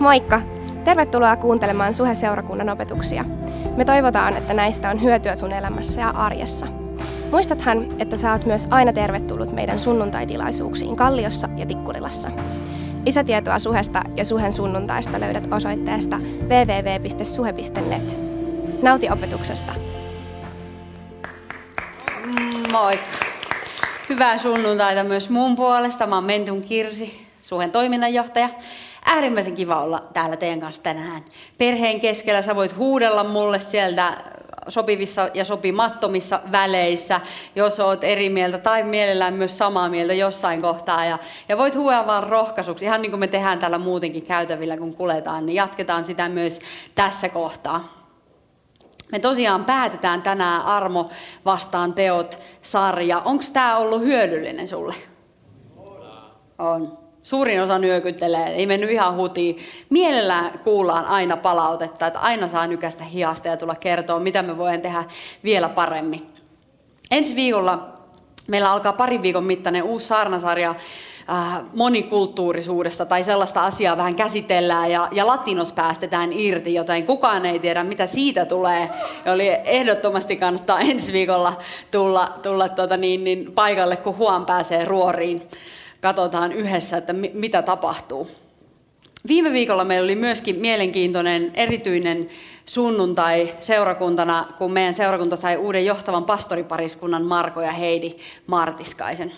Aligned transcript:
Moikka! 0.00 0.40
Tervetuloa 0.84 1.36
kuuntelemaan 1.36 1.94
Suhe-seurakunnan 1.94 2.68
opetuksia. 2.68 3.24
Me 3.76 3.84
toivotaan, 3.84 4.36
että 4.36 4.54
näistä 4.54 4.90
on 4.90 5.02
hyötyä 5.02 5.34
sun 5.34 5.52
elämässä 5.52 6.00
ja 6.00 6.10
arjessa. 6.10 6.66
Muistathan, 7.30 7.86
että 7.98 8.16
sä 8.16 8.32
oot 8.32 8.46
myös 8.46 8.66
aina 8.70 8.92
tervetullut 8.92 9.52
meidän 9.52 9.80
sunnuntaitilaisuuksiin 9.80 10.96
Kalliossa 10.96 11.48
ja 11.56 11.66
Tikkurilassa. 11.66 12.30
Lisätietoa 13.06 13.58
Suhesta 13.58 14.02
ja 14.16 14.24
Suhen 14.24 14.52
sunnuntaista 14.52 15.20
löydät 15.20 15.48
osoitteesta 15.54 16.18
www.suhe.net. 16.42 18.18
Nauti 18.82 19.10
opetuksesta! 19.10 19.72
Moikka! 22.72 23.26
Hyvää 24.08 24.38
sunnuntaita 24.38 25.04
myös 25.04 25.30
mun 25.30 25.56
puolesta. 25.56 26.06
Mä 26.06 26.14
oon 26.14 26.24
Mentun 26.24 26.62
Kirsi, 26.62 27.26
Suhen 27.42 27.72
toiminnanjohtaja. 27.72 28.48
Äärimmäisen 29.04 29.54
kiva 29.54 29.82
olla 29.82 29.98
täällä 30.12 30.36
teidän 30.36 30.60
kanssa 30.60 30.82
tänään. 30.82 31.24
Perheen 31.58 32.00
keskellä 32.00 32.42
sä 32.42 32.56
voit 32.56 32.76
huudella 32.76 33.24
mulle 33.24 33.60
sieltä 33.60 34.14
sopivissa 34.68 35.28
ja 35.34 35.44
sopimattomissa 35.44 36.40
väleissä, 36.52 37.20
jos 37.56 37.80
oot 37.80 38.04
eri 38.04 38.28
mieltä 38.28 38.58
tai 38.58 38.82
mielellään 38.82 39.34
myös 39.34 39.58
samaa 39.58 39.88
mieltä 39.88 40.14
jossain 40.14 40.62
kohtaa. 40.62 41.04
Ja, 41.04 41.18
ja 41.48 41.58
voit 41.58 41.74
huudella 41.74 42.06
vaan 42.06 42.22
rohkaisuksi, 42.22 42.84
ihan 42.84 43.02
niin 43.02 43.10
kuin 43.10 43.20
me 43.20 43.26
tehdään 43.26 43.58
täällä 43.58 43.78
muutenkin 43.78 44.26
käytävillä, 44.26 44.76
kun 44.76 44.96
kuletaan, 44.96 45.46
niin 45.46 45.56
jatketaan 45.56 46.04
sitä 46.04 46.28
myös 46.28 46.60
tässä 46.94 47.28
kohtaa. 47.28 48.00
Me 49.12 49.18
tosiaan 49.18 49.64
päätetään 49.64 50.22
tänään 50.22 50.62
Armo 50.62 51.10
vastaan 51.44 51.94
teot 51.94 52.38
sarja. 52.62 53.20
Onko 53.20 53.44
tämä 53.52 53.76
ollut 53.76 54.02
hyödyllinen 54.02 54.68
sulle? 54.68 54.94
On. 56.58 56.99
Suurin 57.22 57.62
osa 57.62 57.78
nyökyttelee, 57.78 58.46
ei 58.46 58.66
mennyt 58.66 58.90
ihan 58.90 59.16
hutiin. 59.16 59.58
Mielellään 59.90 60.58
kuullaan 60.58 61.06
aina 61.06 61.36
palautetta, 61.36 62.06
että 62.06 62.18
aina 62.18 62.48
saa 62.48 62.66
nykästä 62.66 63.04
hiasta 63.04 63.48
ja 63.48 63.56
tulla 63.56 63.74
kertoa, 63.74 64.20
mitä 64.20 64.42
me 64.42 64.58
voidaan 64.58 64.80
tehdä 64.80 65.04
vielä 65.44 65.68
paremmin. 65.68 66.26
Ensi 67.10 67.34
viikolla 67.34 67.88
meillä 68.48 68.72
alkaa 68.72 68.92
parin 68.92 69.22
viikon 69.22 69.44
mittainen 69.44 69.82
uusi 69.82 70.06
saarnasarja 70.06 70.74
äh, 71.30 71.62
monikulttuurisuudesta 71.74 73.06
tai 73.06 73.24
sellaista 73.24 73.64
asiaa 73.64 73.96
vähän 73.96 74.14
käsitellään 74.14 74.90
ja, 74.90 75.08
ja 75.12 75.26
latinot 75.26 75.74
päästetään 75.74 76.32
irti, 76.32 76.74
joten 76.74 77.06
kukaan 77.06 77.46
ei 77.46 77.58
tiedä, 77.58 77.84
mitä 77.84 78.06
siitä 78.06 78.46
tulee. 78.46 78.90
Eli 79.24 79.48
ehdottomasti 79.64 80.36
kannattaa 80.36 80.80
ensi 80.80 81.12
viikolla 81.12 81.52
tulla, 81.90 82.32
tulla 82.42 82.68
tuota 82.68 82.96
niin, 82.96 83.24
niin 83.24 83.52
paikalle, 83.52 83.96
kun 83.96 84.16
huom 84.16 84.46
pääsee 84.46 84.84
ruoriin. 84.84 85.40
Katsotaan 86.00 86.52
yhdessä, 86.52 86.96
että 86.96 87.12
mi, 87.12 87.30
mitä 87.34 87.62
tapahtuu. 87.62 88.30
Viime 89.28 89.52
viikolla 89.52 89.84
meillä 89.84 90.04
oli 90.04 90.14
myöskin 90.14 90.56
mielenkiintoinen 90.56 91.50
erityinen 91.54 92.26
sunnuntai 92.66 93.54
seurakuntana, 93.60 94.46
kun 94.58 94.72
meidän 94.72 94.94
seurakunta 94.94 95.36
sai 95.36 95.56
uuden 95.56 95.86
johtavan 95.86 96.24
pastoripariskunnan 96.24 97.24
Marko 97.24 97.60
ja 97.60 97.72
Heidi 97.72 98.16
Martiskaisen. 98.46 99.32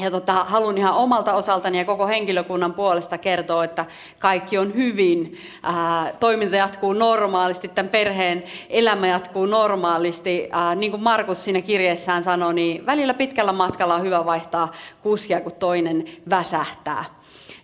Ja 0.00 0.10
tota, 0.10 0.32
haluan 0.32 0.78
ihan 0.78 0.94
omalta 0.94 1.34
osaltani 1.34 1.78
ja 1.78 1.84
koko 1.84 2.06
henkilökunnan 2.06 2.74
puolesta 2.74 3.18
kertoa, 3.18 3.64
että 3.64 3.86
kaikki 4.20 4.58
on 4.58 4.74
hyvin. 4.74 5.38
Ää, 5.62 6.12
toiminta 6.20 6.56
jatkuu 6.56 6.92
normaalisti, 6.92 7.68
tämän 7.68 7.90
perheen 7.90 8.44
elämä 8.68 9.06
jatkuu 9.06 9.46
normaalisti. 9.46 10.48
Ää, 10.52 10.74
niin 10.74 10.90
kuin 10.90 11.02
Markus 11.02 11.44
siinä 11.44 11.60
kirjeessään 11.60 12.24
sanoi, 12.24 12.54
niin 12.54 12.86
välillä 12.86 13.14
pitkällä 13.14 13.52
matkalla 13.52 13.94
on 13.94 14.02
hyvä 14.02 14.24
vaihtaa 14.24 14.72
kuskia, 15.02 15.40
kun 15.40 15.52
toinen 15.58 16.04
väsähtää. 16.30 17.04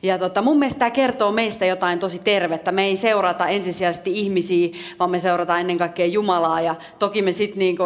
Ja 0.03 0.19
tota, 0.19 0.43
mun 0.43 0.59
mielestä 0.59 0.79
tämä 0.79 0.91
kertoo 0.91 1.33
meistä 1.33 1.67
jotain 1.67 1.99
tosi 1.99 2.19
tervettä. 2.19 2.73
Me 2.73 2.85
ei 2.85 2.97
seurata 2.97 3.47
ensisijaisesti 3.47 4.19
ihmisiä, 4.21 4.69
vaan 4.99 5.11
me 5.11 5.19
seurataan 5.19 5.61
ennen 5.61 5.79
kaikkea 5.79 6.07
Jumalaa. 6.07 6.61
Ja 6.61 6.75
toki 6.99 7.23
me 7.23 7.33
sitten 7.33 7.59
niin 7.59 7.77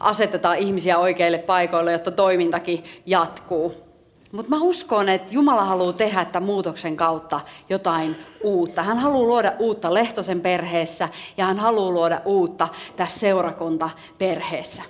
asetetaan 0.00 0.58
ihmisiä 0.58 0.98
oikeille 0.98 1.38
paikoille, 1.38 1.92
jotta 1.92 2.10
toimintakin 2.10 2.82
jatkuu. 3.06 3.85
Mutta 4.32 4.50
mä 4.50 4.60
uskon, 4.60 5.08
että 5.08 5.34
Jumala 5.34 5.64
haluaa 5.64 5.92
tehdä 5.92 6.24
tämän 6.24 6.46
muutoksen 6.46 6.96
kautta 6.96 7.40
jotain 7.68 8.16
uutta. 8.42 8.82
Hän 8.82 8.98
haluaa 8.98 9.26
luoda 9.26 9.52
uutta 9.58 9.94
Lehtosen 9.94 10.40
perheessä 10.40 11.08
ja 11.36 11.44
hän 11.44 11.58
haluaa 11.58 11.92
luoda 11.92 12.20
uutta 12.24 12.68
tässä 12.96 13.20
seurakuntaperheessä. 13.20 14.82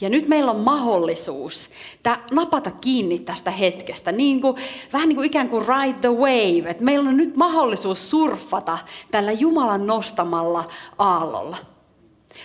Ja 0.00 0.10
nyt 0.10 0.28
meillä 0.28 0.50
on 0.50 0.60
mahdollisuus 0.60 1.70
tää, 2.02 2.18
napata 2.32 2.70
kiinni 2.70 3.18
tästä 3.18 3.50
hetkestä, 3.50 4.12
niin 4.12 4.40
kuin, 4.40 4.56
vähän 4.92 5.08
niin 5.08 5.16
kuin 5.16 5.26
ikään 5.26 5.48
kuin 5.48 5.64
ride 5.66 5.98
the 6.00 6.08
wave. 6.08 6.70
Et 6.70 6.80
meillä 6.80 7.08
on 7.08 7.16
nyt 7.16 7.36
mahdollisuus 7.36 8.10
surfata 8.10 8.78
tällä 9.10 9.32
Jumalan 9.32 9.86
nostamalla 9.86 10.64
aallolla. 10.98 11.56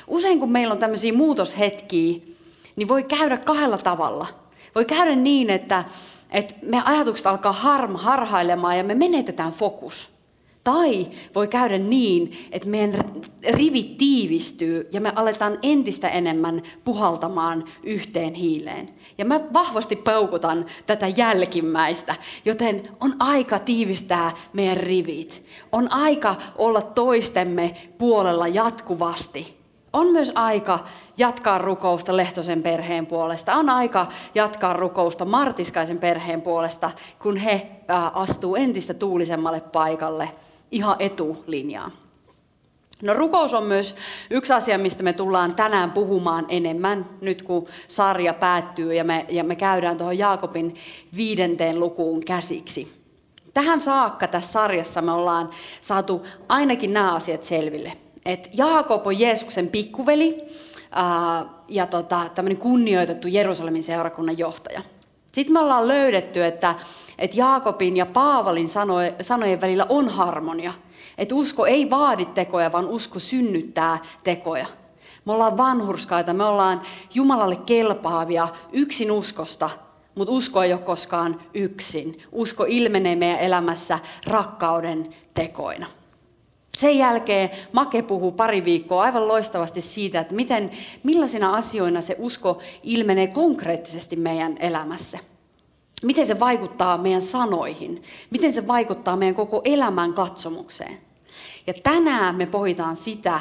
Usein 0.08 0.40
kun 0.40 0.52
meillä 0.52 0.72
on 0.72 0.80
tämmöisiä 0.80 1.14
muutoshetkiä, 1.14 2.20
niin 2.76 2.88
voi 2.88 3.04
käydä 3.04 3.38
kahdella 3.38 3.78
tavalla. 3.78 4.28
Voi 4.76 4.86
käydä 4.86 5.16
niin, 5.16 5.50
että 5.50 5.84
että 6.30 6.56
me 6.62 6.82
ajatukset 6.86 7.28
alkaa 7.28 7.52
harm, 7.52 7.96
harhailemaan 7.96 8.78
ja 8.78 8.84
me 8.84 8.96
menetetään 8.96 9.52
fokus. 9.52 10.18
Tai 10.64 11.08
voi 11.36 11.48
käydä 11.48 11.78
niin, 11.78 12.32
että 12.52 12.70
meidän 12.70 13.06
rivit 13.50 13.98
tiivistyy 13.98 14.90
ja 14.92 15.02
me 15.02 15.14
aletaan 15.16 15.60
entistä 15.64 16.10
enemmän 16.10 16.62
puhaltamaan 16.86 17.66
yhteen 17.84 18.34
hiileen. 18.34 18.90
Ja 19.18 19.26
mä 19.26 19.42
vahvasti 19.54 19.96
paukutan 19.96 20.66
tätä 20.86 21.08
jälkimmäistä, 21.08 22.16
joten 22.46 22.84
on 23.00 23.16
aika 23.20 23.60
tiivistää 23.60 24.32
meidän 24.54 24.78
rivit. 24.78 25.46
On 25.72 25.94
aika 25.94 26.36
olla 26.56 26.82
toistemme 26.82 27.74
puolella 27.98 28.48
jatkuvasti. 28.48 29.58
On 29.98 30.12
myös 30.12 30.32
aika 30.36 30.80
jatkaa 31.18 31.58
rukousta 31.58 32.18
Lehtosen 32.18 32.64
perheen 32.64 33.06
puolesta. 33.06 33.56
On 33.56 33.70
aika 33.70 34.08
jatkaa 34.36 34.74
rukousta 34.74 35.26
Martiskaisen 35.26 36.00
perheen 36.00 36.42
puolesta, 36.42 36.92
kun 37.20 37.38
he 37.38 37.72
astuu 38.14 38.56
entistä 38.56 38.94
tuulisemmalle 38.94 39.62
paikalle 39.62 40.30
ihan 40.72 40.96
etulinjaan. 41.00 41.92
No 43.04 43.14
rukous 43.14 43.54
on 43.54 43.64
myös 43.64 43.96
yksi 44.30 44.54
asia, 44.54 44.78
mistä 44.78 45.04
me 45.04 45.14
tullaan 45.14 45.56
tänään 45.56 45.92
puhumaan 45.92 46.46
enemmän, 46.50 47.06
nyt 47.22 47.44
kun 47.44 47.68
sarja 47.88 48.34
päättyy 48.34 48.94
ja 48.94 49.04
me, 49.04 49.26
ja 49.30 49.44
me 49.44 49.56
käydään 49.56 49.98
tuohon 49.98 50.18
Jaakobin 50.18 50.76
viidenteen 51.16 51.80
lukuun 51.80 52.26
käsiksi. 52.26 53.04
Tähän 53.54 53.80
saakka 53.80 54.28
tässä 54.28 54.52
sarjassa 54.52 55.02
me 55.02 55.12
ollaan 55.12 55.50
saatu 55.82 56.26
ainakin 56.50 56.94
nämä 56.94 57.16
asiat 57.16 57.44
selville. 57.44 58.07
Et 58.28 58.50
Jaakob 58.54 59.08
on 59.08 59.20
Jeesuksen 59.20 59.68
pikkuveli, 59.68 60.38
ja 61.68 61.86
tota, 61.86 62.22
tämmöinen 62.36 62.58
kunnioitettu 62.58 63.28
Jerusalemin 63.28 63.84
seurakunnan 63.84 64.38
johtaja. 64.38 64.82
Sitten 65.32 65.54
me 65.54 65.60
ollaan 65.60 65.88
löydetty, 65.88 66.46
että, 66.46 66.76
että 67.18 67.38
Jaakobin 67.38 67.98
ja 67.98 68.06
Paavalin 68.06 68.70
sanojen 69.22 69.62
välillä 69.62 69.86
on 69.90 70.10
harmonia. 70.10 70.74
Että 71.18 71.36
usko 71.36 71.66
ei 71.66 71.90
vaadi 71.90 72.26
tekoja, 72.26 72.72
vaan 72.72 72.88
usko 72.88 73.20
synnyttää 73.20 74.00
tekoja. 74.24 74.66
Me 75.26 75.34
ollaan 75.34 75.58
vanhurskaita, 75.58 76.34
me 76.34 76.44
ollaan 76.44 76.82
Jumalalle 77.14 77.56
kelpaavia 77.56 78.48
yksin 78.72 79.12
uskosta, 79.12 79.70
mutta 80.16 80.34
usko 80.34 80.64
ei 80.64 80.74
ole 80.74 80.82
koskaan 80.82 81.42
yksin. 81.54 82.22
Usko 82.32 82.66
ilmenee 82.68 83.16
meidän 83.16 83.40
elämässä 83.40 84.00
rakkauden 84.26 85.10
tekoina. 85.34 85.88
Sen 86.78 86.98
jälkeen 86.98 87.50
Make 87.74 88.02
puhuu 88.02 88.32
pari 88.32 88.66
viikkoa 88.66 89.02
aivan 89.02 89.28
loistavasti 89.28 89.82
siitä, 89.82 90.20
että 90.20 90.36
miten, 90.36 90.72
millaisina 91.04 91.54
asioina 91.54 92.02
se 92.02 92.16
usko 92.20 92.62
ilmenee 92.84 93.28
konkreettisesti 93.28 94.16
meidän 94.16 94.56
elämässä. 94.60 95.20
Miten 96.04 96.26
se 96.26 96.40
vaikuttaa 96.40 96.98
meidän 96.98 97.22
sanoihin, 97.22 98.04
miten 98.30 98.54
se 98.54 98.68
vaikuttaa 98.68 99.16
meidän 99.16 99.36
koko 99.36 99.62
elämän 99.66 100.14
katsomukseen. 100.14 100.98
Ja 101.68 101.74
tänään 101.84 102.36
me 102.36 102.46
pohditaan 102.46 102.96
sitä, 102.96 103.40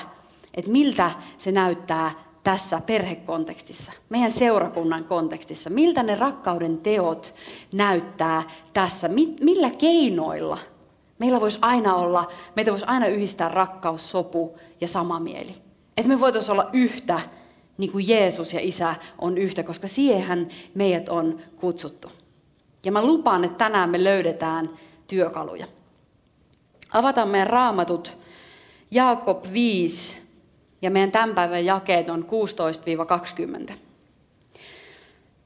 että 0.54 0.70
miltä 0.70 1.10
se 1.38 1.52
näyttää 1.52 2.10
tässä 2.44 2.80
perhekontekstissa, 2.80 3.92
meidän 4.08 4.30
seurakunnan 4.30 5.04
kontekstissa. 5.04 5.70
Miltä 5.70 6.02
ne 6.02 6.14
rakkauden 6.14 6.78
teot 6.78 7.34
näyttää 7.72 8.42
tässä, 8.72 9.08
millä 9.40 9.70
keinoilla– 9.70 10.58
Meillä 11.18 11.40
voisi 11.40 11.58
aina 11.62 11.94
olla, 11.94 12.32
meitä 12.56 12.70
voisi 12.70 12.84
aina 12.88 13.06
yhdistää 13.06 13.48
rakkaus, 13.48 14.10
sopu 14.10 14.58
ja 14.80 14.88
sama 14.88 15.20
mieli. 15.20 15.54
Että 15.96 16.08
me 16.08 16.20
voitaisiin 16.20 16.52
olla 16.52 16.70
yhtä, 16.72 17.20
niin 17.78 17.92
kuin 17.92 18.08
Jeesus 18.08 18.52
ja 18.52 18.60
Isä 18.62 18.94
on 19.18 19.38
yhtä, 19.38 19.62
koska 19.62 19.88
siihen 19.88 20.48
meidät 20.74 21.08
on 21.08 21.40
kutsuttu. 21.56 22.12
Ja 22.84 22.92
mä 22.92 23.04
lupaan, 23.04 23.44
että 23.44 23.58
tänään 23.58 23.90
me 23.90 24.04
löydetään 24.04 24.70
työkaluja. 25.06 25.66
Avataan 26.92 27.28
meidän 27.28 27.46
raamatut 27.46 28.18
Jaakob 28.90 29.44
5 29.52 30.22
ja 30.82 30.90
meidän 30.90 31.10
tämän 31.10 31.34
päivän 31.34 31.64
jakeet 31.64 32.08
on 32.08 32.26
16-20. 33.70 33.72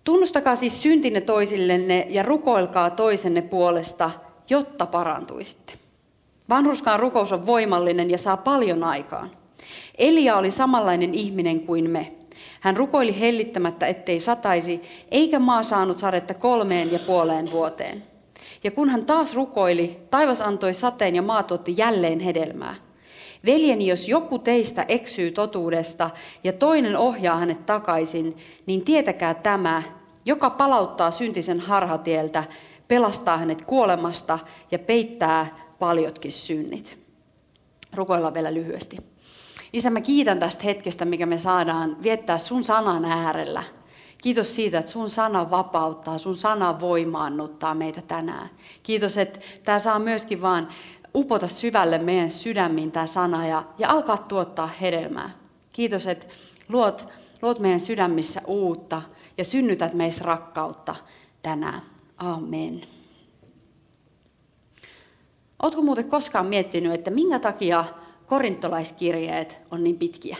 Tunnustakaa 0.04 0.56
siis 0.56 0.82
syntinne 0.82 1.20
toisillenne 1.20 2.06
ja 2.10 2.22
rukoilkaa 2.22 2.90
toisenne 2.90 3.42
puolesta– 3.42 4.10
jotta 4.50 4.86
parantuisitte. 4.86 5.72
Vanhuskaan 6.48 7.00
rukous 7.00 7.32
on 7.32 7.46
voimallinen 7.46 8.10
ja 8.10 8.18
saa 8.18 8.36
paljon 8.36 8.84
aikaan. 8.84 9.30
Elia 9.98 10.36
oli 10.36 10.50
samanlainen 10.50 11.14
ihminen 11.14 11.60
kuin 11.60 11.90
me. 11.90 12.08
Hän 12.60 12.76
rukoili 12.76 13.20
hellittämättä, 13.20 13.86
ettei 13.86 14.20
sataisi, 14.20 14.82
eikä 15.10 15.38
maa 15.38 15.62
saanut 15.62 15.98
sadetta 15.98 16.34
kolmeen 16.34 16.92
ja 16.92 16.98
puoleen 16.98 17.50
vuoteen. 17.50 18.02
Ja 18.64 18.70
kun 18.70 18.88
hän 18.88 19.06
taas 19.06 19.34
rukoili, 19.34 19.98
taivas 20.10 20.40
antoi 20.40 20.74
sateen 20.74 21.14
ja 21.14 21.22
maa 21.22 21.42
tuotti 21.42 21.74
jälleen 21.76 22.20
hedelmää. 22.20 22.74
Veljeni, 23.46 23.86
jos 23.86 24.08
joku 24.08 24.38
teistä 24.38 24.84
eksyy 24.88 25.30
totuudesta 25.30 26.10
ja 26.44 26.52
toinen 26.52 26.96
ohjaa 26.96 27.36
hänet 27.36 27.66
takaisin, 27.66 28.36
niin 28.66 28.84
tietäkää 28.84 29.34
tämä, 29.34 29.82
joka 30.24 30.50
palauttaa 30.50 31.10
syntisen 31.10 31.60
harhatieltä, 31.60 32.44
pelastaa 32.90 33.38
hänet 33.38 33.62
kuolemasta 33.62 34.38
ja 34.70 34.78
peittää 34.78 35.56
paljotkin 35.78 36.32
synnit. 36.32 36.98
Rukoillaan 37.94 38.34
vielä 38.34 38.54
lyhyesti. 38.54 38.96
Isä, 39.72 39.90
mä 39.90 40.00
kiitän 40.00 40.40
tästä 40.40 40.64
hetkestä, 40.64 41.04
mikä 41.04 41.26
me 41.26 41.38
saadaan 41.38 42.02
viettää 42.02 42.38
sun 42.38 42.64
sanan 42.64 43.04
äärellä. 43.04 43.62
Kiitos 44.22 44.54
siitä, 44.54 44.78
että 44.78 44.90
sun 44.90 45.10
sana 45.10 45.50
vapauttaa, 45.50 46.18
sun 46.18 46.36
sana 46.36 46.80
voimaannuttaa 46.80 47.74
meitä 47.74 48.02
tänään. 48.02 48.48
Kiitos, 48.82 49.18
että 49.18 49.40
tämä 49.64 49.78
saa 49.78 49.98
myöskin 49.98 50.42
vaan 50.42 50.68
upota 51.14 51.48
syvälle 51.48 51.98
meidän 51.98 52.30
sydämiin 52.30 52.92
tämä 52.92 53.06
sana 53.06 53.46
ja, 53.46 53.64
ja 53.78 53.90
alkaa 53.90 54.16
tuottaa 54.16 54.70
hedelmää. 54.80 55.30
Kiitos, 55.72 56.06
että 56.06 56.26
luot, 56.68 57.08
luot 57.42 57.58
meidän 57.58 57.80
sydämissä 57.80 58.40
uutta 58.46 59.02
ja 59.38 59.44
synnytät 59.44 59.94
meissä 59.94 60.24
rakkautta 60.24 60.94
tänään. 61.42 61.82
Amen. 62.20 62.82
Oletko 65.62 65.82
muuten 65.82 66.08
koskaan 66.08 66.46
miettinyt, 66.46 66.92
että 66.92 67.10
minkä 67.10 67.38
takia 67.38 67.84
korintolaiskirjeet 68.26 69.58
on 69.70 69.84
niin 69.84 69.98
pitkiä? 69.98 70.36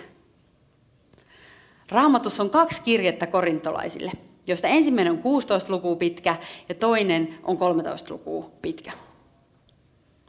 Raamatussa 1.88 2.42
on 2.42 2.50
kaksi 2.50 2.82
kirjettä 2.82 3.26
korintolaisille, 3.26 4.12
josta 4.46 4.68
ensimmäinen 4.68 5.12
on 5.12 5.18
16 5.18 5.72
lukua 5.72 5.96
pitkä 5.96 6.36
ja 6.68 6.74
toinen 6.74 7.38
on 7.42 7.58
13 7.58 8.14
lukua 8.14 8.50
pitkä. 8.62 8.92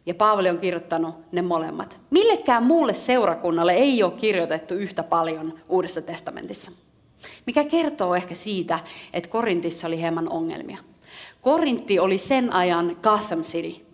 Ja 0.05 0.13
Paavali 0.13 0.49
on 0.49 0.59
kirjoittanut 0.59 1.15
ne 1.31 1.41
molemmat. 1.41 1.99
Millekään 2.09 2.63
muulle 2.63 2.93
seurakunnalle 2.93 3.73
ei 3.73 4.03
ole 4.03 4.11
kirjoitettu 4.11 4.73
yhtä 4.73 5.03
paljon 5.03 5.59
Uudessa 5.69 6.01
testamentissa. 6.01 6.71
Mikä 7.45 7.63
kertoo 7.63 8.15
ehkä 8.15 8.35
siitä, 8.35 8.79
että 9.13 9.29
Korintissa 9.29 9.87
oli 9.87 10.01
hieman 10.01 10.31
ongelmia. 10.31 10.77
Korintti 11.41 11.99
oli 11.99 12.17
sen 12.17 12.53
ajan 12.53 12.97
Gotham 13.03 13.41
City. 13.41 13.85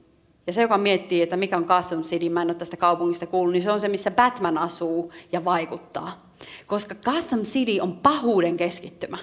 Ja 0.48 0.54
se, 0.54 0.62
joka 0.62 0.78
miettii, 0.78 1.22
että 1.22 1.38
mikä 1.38 1.58
on 1.58 1.66
Gotham 1.68 2.04
City, 2.04 2.30
mä 2.30 2.42
en 2.42 2.48
ole 2.48 2.56
tästä 2.56 2.78
kaupungista 2.78 3.26
kuullut, 3.26 3.54
niin 3.54 3.62
se 3.62 3.72
on 3.72 3.80
se, 3.80 3.88
missä 3.88 4.12
Batman 4.12 4.58
asuu 4.58 5.12
ja 5.32 5.46
vaikuttaa. 5.46 6.28
Koska 6.68 6.96
Gotham 6.96 7.40
City 7.40 7.80
on 7.80 7.98
pahuuden 7.98 8.58
keskittymä. 8.58 9.18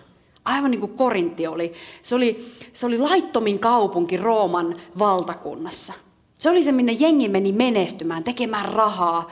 Aivan 0.45 0.71
niin 0.71 0.81
kuin 0.81 0.95
Korintti 0.95 1.47
oli. 1.47 1.73
Se 2.03 2.15
oli, 2.15 2.45
se 2.75 2.87
oli 2.87 2.99
laittomin 2.99 3.59
kaupunki 3.59 4.17
Rooman 4.17 4.77
valtakunnassa. 4.99 5.93
Se 6.39 6.51
oli 6.51 6.63
se, 6.63 6.73
minne 6.73 6.93
jengi 6.93 7.29
meni 7.29 7.53
menestymään, 7.53 8.25
tekemään 8.25 8.73
rahaa, 8.73 9.31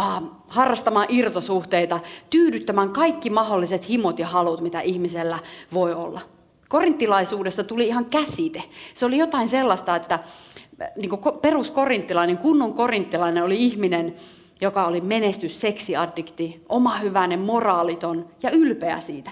äh, 0.00 0.22
harrastamaan 0.48 1.06
irtosuhteita, 1.08 2.00
tyydyttämään 2.30 2.90
kaikki 2.90 3.30
mahdolliset 3.30 3.88
himot 3.88 4.18
ja 4.18 4.26
halut, 4.26 4.60
mitä 4.60 4.80
ihmisellä 4.80 5.38
voi 5.72 5.94
olla. 5.94 6.33
Korinttilaisuudesta 6.74 7.64
tuli 7.64 7.86
ihan 7.86 8.04
käsite. 8.04 8.62
Se 8.94 9.06
oli 9.06 9.18
jotain 9.18 9.48
sellaista, 9.48 9.96
että 9.96 10.18
niin 10.96 11.10
kuin 11.10 11.20
peruskorintilainen, 11.42 12.38
kunnon 12.38 12.74
korinttilainen 12.74 13.44
oli 13.44 13.64
ihminen, 13.64 14.14
joka 14.60 14.86
oli 14.86 15.00
menestys, 15.00 15.60
seksiaddikti, 15.60 16.64
oma 16.68 16.98
hyvänen, 16.98 17.40
moraaliton 17.40 18.28
ja 18.42 18.50
ylpeä 18.50 19.00
siitä. 19.00 19.30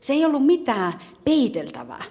Se 0.00 0.12
ei 0.12 0.24
ollut 0.24 0.46
mitään 0.46 0.92
peiteltävää. 1.24 2.04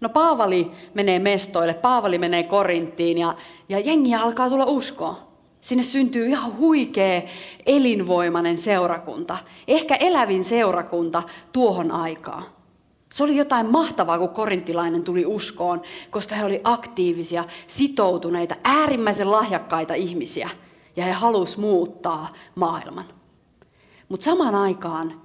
No 0.00 0.08
Paavali 0.08 0.70
menee 0.94 1.18
mestoille, 1.18 1.74
Paavali 1.74 2.18
menee 2.18 2.42
Korinttiin 2.42 3.18
ja, 3.18 3.34
ja 3.68 3.80
jengiä 3.80 4.20
alkaa 4.20 4.50
tulla 4.50 4.66
uskoa. 4.66 5.32
Sinne 5.60 5.82
syntyy 5.82 6.26
ihan 6.26 6.56
huikea, 6.56 7.22
elinvoimainen 7.66 8.58
seurakunta. 8.58 9.38
Ehkä 9.68 9.94
elävin 9.94 10.44
seurakunta 10.44 11.22
tuohon 11.52 11.90
aikaan. 11.90 12.55
Se 13.12 13.24
oli 13.24 13.36
jotain 13.36 13.70
mahtavaa, 13.70 14.18
kun 14.18 14.28
korintilainen 14.28 15.02
tuli 15.02 15.26
uskoon, 15.26 15.82
koska 16.10 16.34
he 16.34 16.44
olivat 16.44 16.60
aktiivisia, 16.64 17.44
sitoutuneita, 17.66 18.56
äärimmäisen 18.64 19.30
lahjakkaita 19.30 19.94
ihmisiä. 19.94 20.50
Ja 20.96 21.04
he 21.04 21.12
halusivat 21.12 21.60
muuttaa 21.60 22.32
maailman. 22.54 23.04
Mutta 24.08 24.24
samaan 24.24 24.54
aikaan 24.54 25.20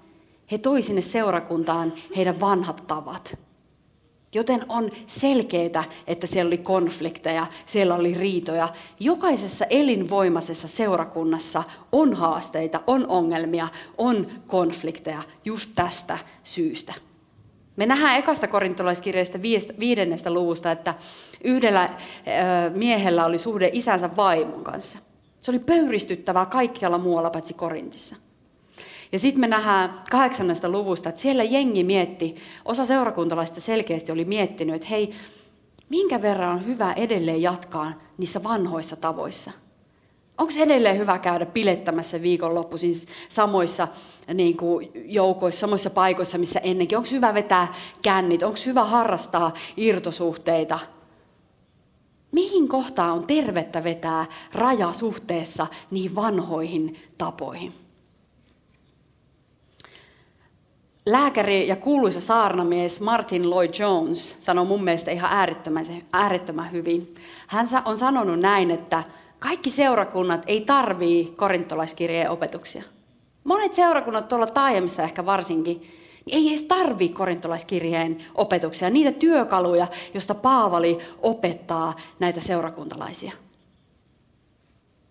he 0.51 0.57
toi 0.57 0.81
sinne 0.81 1.01
seurakuntaan 1.01 1.93
heidän 2.15 2.39
vanhat 2.39 2.83
tavat. 2.87 3.37
Joten 4.33 4.65
on 4.69 4.89
selkeää, 5.07 5.83
että 6.07 6.27
siellä 6.27 6.49
oli 6.49 6.57
konflikteja, 6.57 7.47
siellä 7.65 7.95
oli 7.95 8.13
riitoja. 8.13 8.69
Jokaisessa 8.99 9.65
elinvoimaisessa 9.69 10.67
seurakunnassa 10.67 11.63
on 11.91 12.13
haasteita, 12.13 12.81
on 12.87 13.07
ongelmia, 13.07 13.67
on 13.97 14.27
konflikteja 14.47 15.23
just 15.45 15.71
tästä 15.75 16.17
syystä. 16.43 16.93
Me 17.81 17.85
nähdään 17.85 18.19
ekasta 18.19 18.47
korintolaiskirjeestä 18.47 19.41
viidennestä 19.79 20.33
luvusta, 20.33 20.71
että 20.71 20.93
yhdellä 21.43 21.89
miehellä 22.73 23.25
oli 23.25 23.37
suhde 23.37 23.69
isänsä 23.73 24.15
vaimon 24.15 24.63
kanssa. 24.63 24.99
Se 25.39 25.51
oli 25.51 25.59
pöyristyttävää 25.59 26.45
kaikkialla 26.45 26.97
muualla 26.97 27.29
paitsi 27.29 27.53
Korintissa. 27.53 28.15
Ja 29.11 29.19
sitten 29.19 29.41
me 29.41 29.47
nähdään 29.47 30.01
kahdeksannesta 30.11 30.69
luvusta, 30.69 31.09
että 31.09 31.21
siellä 31.21 31.43
jengi 31.43 31.83
mietti, 31.83 32.35
osa 32.65 32.85
seurakuntalaista 32.85 33.61
selkeästi 33.61 34.11
oli 34.11 34.25
miettinyt, 34.25 34.75
että 34.75 34.87
hei, 34.87 35.13
minkä 35.89 36.21
verran 36.21 36.49
on 36.49 36.65
hyvä 36.65 36.93
edelleen 36.93 37.41
jatkaa 37.41 37.93
niissä 38.17 38.43
vanhoissa 38.43 38.95
tavoissa? 38.95 39.51
Onko 40.41 40.53
edelleen 40.59 40.97
hyvä 40.97 41.19
käydä 41.19 41.45
pilettämässä 41.45 42.21
viikonloppu 42.21 42.77
siis 42.77 43.07
samoissa 43.29 43.87
niin 44.33 44.57
kuin 44.57 44.91
joukoissa, 44.95 45.59
samoissa 45.59 45.89
paikoissa, 45.89 46.37
missä 46.37 46.59
ennenkin? 46.59 46.97
Onko 46.97 47.09
hyvä 47.11 47.33
vetää 47.33 47.73
kännit? 48.01 48.43
Onko 48.43 48.59
hyvä 48.65 48.83
harrastaa 48.83 49.53
irtosuhteita? 49.77 50.79
Mihin 52.31 52.67
kohtaan 52.67 53.11
on 53.11 53.27
tervettä 53.27 53.83
vetää 53.83 54.25
raja 54.53 54.91
suhteessa 54.91 55.67
niihin 55.91 56.15
vanhoihin 56.15 56.95
tapoihin? 57.17 57.73
Lääkäri 61.05 61.67
ja 61.67 61.75
kuuluisa 61.75 62.21
saarnamies 62.21 63.01
Martin 63.01 63.49
Lloyd 63.49 63.73
Jones 63.79 64.37
sanoi 64.41 64.65
mun 64.65 64.83
mielestä 64.83 65.11
ihan 65.11 65.31
äärettömän, 65.33 65.85
äärettömän 66.13 66.71
hyvin. 66.71 67.15
Hän 67.47 67.67
on 67.85 67.97
sanonut 67.97 68.39
näin, 68.39 68.71
että 68.71 69.03
kaikki 69.41 69.69
seurakunnat 69.69 70.43
ei 70.47 70.61
tarvii 70.61 71.33
korintolaiskirjeen 71.35 72.29
opetuksia. 72.29 72.83
Monet 73.43 73.73
seurakunnat 73.73 74.27
tuolla 74.27 74.47
taajamissa 74.47 75.03
ehkä 75.03 75.25
varsinkin, 75.25 75.81
niin 76.25 76.37
ei 76.37 76.49
edes 76.49 76.63
tarvii 76.63 77.09
korintolaiskirjeen 77.09 78.17
opetuksia, 78.35 78.89
niitä 78.89 79.11
työkaluja, 79.11 79.87
joista 80.13 80.35
Paavali 80.35 80.97
opettaa 81.21 81.95
näitä 82.19 82.41
seurakuntalaisia. 82.41 83.31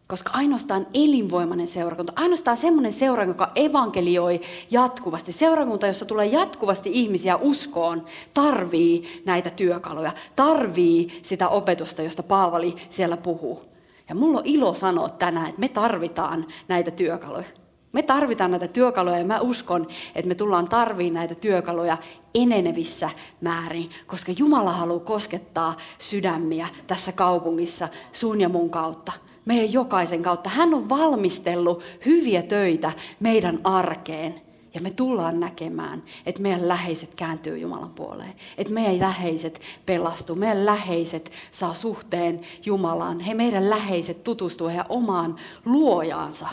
Koska 0.08 0.30
ainoastaan 0.34 0.86
elinvoimainen 0.94 1.68
seurakunta, 1.68 2.12
ainoastaan 2.16 2.56
semmoinen 2.56 2.92
seurakunta, 2.92 3.42
joka 3.42 3.52
evankelioi 3.54 4.40
jatkuvasti, 4.70 5.32
seurakunta, 5.32 5.86
jossa 5.86 6.04
tulee 6.04 6.26
jatkuvasti 6.26 6.90
ihmisiä 6.92 7.36
uskoon, 7.36 8.04
tarvii 8.34 9.22
näitä 9.24 9.50
työkaluja, 9.50 10.12
tarvii 10.36 11.20
sitä 11.22 11.48
opetusta, 11.48 12.02
josta 12.02 12.22
Paavali 12.22 12.74
siellä 12.90 13.16
puhuu. 13.16 13.69
Ja 14.10 14.14
mulla 14.14 14.38
on 14.38 14.46
ilo 14.46 14.74
sanoa 14.74 15.08
tänään, 15.08 15.48
että 15.48 15.60
me 15.60 15.68
tarvitaan 15.68 16.46
näitä 16.68 16.90
työkaluja. 16.90 17.44
Me 17.92 18.02
tarvitaan 18.02 18.50
näitä 18.50 18.68
työkaluja 18.68 19.18
ja 19.18 19.24
mä 19.24 19.40
uskon, 19.40 19.86
että 20.14 20.28
me 20.28 20.34
tullaan 20.34 20.68
tarviin 20.68 21.14
näitä 21.14 21.34
työkaluja 21.34 21.98
enenevissä 22.34 23.10
määrin, 23.40 23.90
koska 24.06 24.32
Jumala 24.38 24.72
haluaa 24.72 25.00
koskettaa 25.00 25.76
sydämiä 25.98 26.68
tässä 26.86 27.12
kaupungissa 27.12 27.88
sun 28.12 28.40
ja 28.40 28.48
mun 28.48 28.70
kautta 28.70 29.12
meidän 29.44 29.72
jokaisen 29.72 30.22
kautta. 30.22 30.50
Hän 30.50 30.74
on 30.74 30.88
valmistellut 30.88 31.84
hyviä 32.06 32.42
töitä 32.42 32.92
meidän 33.20 33.60
arkeen. 33.64 34.49
Ja 34.74 34.80
me 34.80 34.90
tullaan 34.90 35.40
näkemään, 35.40 36.02
että 36.26 36.42
meidän 36.42 36.68
läheiset 36.68 37.14
kääntyy 37.14 37.58
Jumalan 37.58 37.90
puoleen. 37.90 38.34
Että 38.58 38.72
meidän 38.72 38.98
läheiset 38.98 39.60
pelastuu. 39.86 40.36
Meidän 40.36 40.66
läheiset 40.66 41.32
saa 41.50 41.74
suhteen 41.74 42.40
Jumalaan. 42.64 43.20
He 43.20 43.34
meidän 43.34 43.70
läheiset 43.70 44.24
tutustuu 44.24 44.68
heidän 44.68 44.86
omaan 44.88 45.36
luojaansa. 45.64 46.48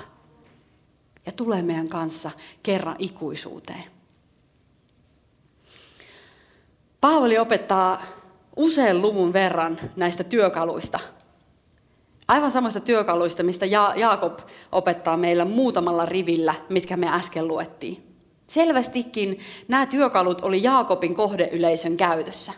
Ja 1.25 1.31
tulee 1.31 1.61
meidän 1.61 1.87
kanssa 1.87 2.31
kerran 2.63 2.95
ikuisuuteen. 2.99 3.83
Paavali 7.01 7.37
opettaa 7.37 8.03
usean 8.55 9.01
luvun 9.01 9.33
verran 9.33 9.79
näistä 9.95 10.23
työkaluista– 10.23 10.99
Aivan 12.27 12.51
samasta 12.51 12.79
työkaluista, 12.79 13.43
mistä 13.43 13.65
ja- 13.65 13.93
Jaakob 13.95 14.39
opettaa 14.71 15.17
meillä 15.17 15.45
muutamalla 15.45 16.05
rivillä, 16.05 16.55
mitkä 16.69 16.97
me 16.97 17.15
äsken 17.15 17.47
luettiin. 17.47 18.06
Selvästikin 18.47 19.39
nämä 19.67 19.85
työkalut 19.85 20.41
oli 20.41 20.63
Jaakobin 20.63 21.15
kohdeyleisön 21.15 21.97
käytössä. 21.97 22.53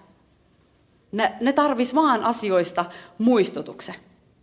Ne, 1.12 1.34
ne 1.41 1.53
tarvis 1.53 1.96
vaan 1.96 2.24
asioista 2.24 2.86
muistutuksen. 3.17 3.96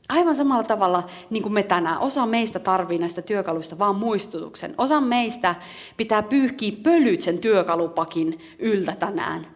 Aivan 0.08 0.36
samalla 0.36 0.62
tavalla 0.62 1.06
niin 1.30 1.42
kuin 1.42 1.52
me 1.52 1.62
tänään. 1.62 1.98
Osa 1.98 2.26
meistä 2.26 2.58
tarvii 2.58 2.98
näistä 2.98 3.22
työkaluista 3.22 3.78
vaan 3.78 3.96
muistutuksen. 3.96 4.74
Osa 4.78 5.00
meistä 5.00 5.54
pitää 5.96 6.22
pyyhkiä 6.22 6.76
pölyt 6.82 7.20
sen 7.20 7.38
työkalupakin 7.38 8.40
yltä 8.58 8.92
tänään. 8.92 9.46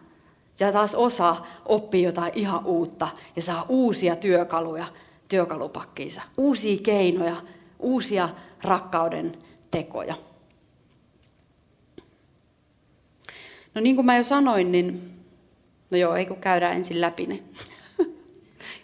Ja 0.59 0.71
taas 0.71 0.95
osa 0.95 1.35
oppii 1.65 2.03
jotain 2.03 2.31
ihan 2.35 2.65
uutta 2.65 3.07
ja 3.35 3.41
saa 3.41 3.65
uusia 3.69 4.15
työkaluja 4.15 4.85
työkalupakkiinsa. 5.27 6.21
Uusia 6.37 6.79
keinoja, 6.83 7.35
uusia 7.79 8.29
rakkauden 8.63 9.31
tekoja. 9.71 10.15
No 13.75 13.81
niin 13.81 13.95
kuin 13.95 14.05
mä 14.05 14.17
jo 14.17 14.23
sanoin, 14.23 14.71
niin 14.71 15.11
no 15.91 15.97
joo, 15.97 16.15
ei 16.15 16.25
kun 16.25 16.37
käydään 16.37 16.75
ensin 16.75 17.01
läpi 17.01 17.25
ne. 17.25 17.39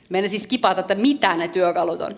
Meidän 0.10 0.30
siis 0.30 0.48
kipata, 0.48 0.82
että 0.82 0.96
mitä 0.96 1.38
ne 1.38 1.48
työkalut 1.48 2.02
on. 2.02 2.16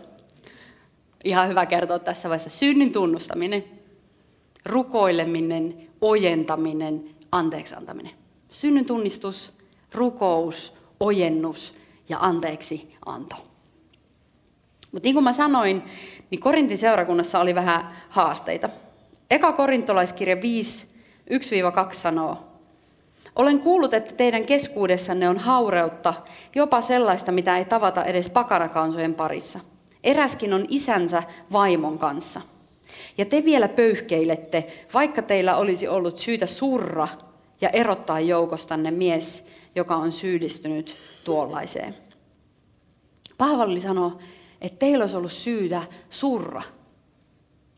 Ihan 1.23 1.49
hyvä 1.49 1.65
kertoa 1.65 1.99
tässä 1.99 2.29
vaiheessa. 2.29 2.49
Synnin 2.49 2.93
tunnustaminen, 2.93 3.63
rukoileminen, 4.65 5.89
ojentaminen, 6.01 7.09
anteeksi 7.31 7.75
antaminen. 7.75 8.11
Synnin 8.49 8.85
tunnistus, 8.85 9.53
rukous, 9.93 10.73
ojennus 10.99 11.75
ja 12.09 12.17
anteeksi 12.21 12.89
anto. 13.05 13.35
Mutta 14.91 15.07
niin 15.07 15.13
kuin 15.13 15.23
mä 15.23 15.33
sanoin, 15.33 15.83
niin 16.29 16.41
Korintin 16.41 16.77
seurakunnassa 16.77 17.39
oli 17.39 17.55
vähän 17.55 17.91
haasteita. 18.09 18.69
Eka 19.31 19.53
korintolaiskirja 19.53 20.41
5, 20.41 20.88
1-2 21.89 21.93
sanoo, 21.93 22.49
olen 23.36 23.59
kuullut, 23.59 23.93
että 23.93 24.13
teidän 24.15 24.45
keskuudessanne 24.45 25.29
on 25.29 25.38
haureutta, 25.38 26.13
jopa 26.55 26.81
sellaista, 26.81 27.31
mitä 27.31 27.57
ei 27.57 27.65
tavata 27.65 28.03
edes 28.03 28.29
pakanakansojen 28.29 29.13
parissa. 29.13 29.59
Eräskin 30.03 30.53
on 30.53 30.65
isänsä 30.69 31.24
vaimon 31.51 32.00
kanssa. 32.00 32.41
Ja 33.17 33.25
te 33.25 33.45
vielä 33.45 33.67
pöyhkeilette, 33.67 34.67
vaikka 34.93 35.21
teillä 35.21 35.57
olisi 35.57 35.88
ollut 35.88 36.17
syytä 36.17 36.45
surra 36.45 37.07
ja 37.62 37.69
erottaa 37.69 38.19
joukostanne 38.19 38.91
mies, 38.91 39.45
joka 39.75 39.95
on 39.95 40.12
syyllistynyt 40.12 40.98
tuollaiseen. 41.24 41.95
Paavali 43.38 43.79
sanoo, 43.79 44.17
että 44.62 44.79
teillä 44.79 45.03
olisi 45.03 45.17
ollut 45.17 45.31
syytä 45.31 45.83
surra 46.09 46.62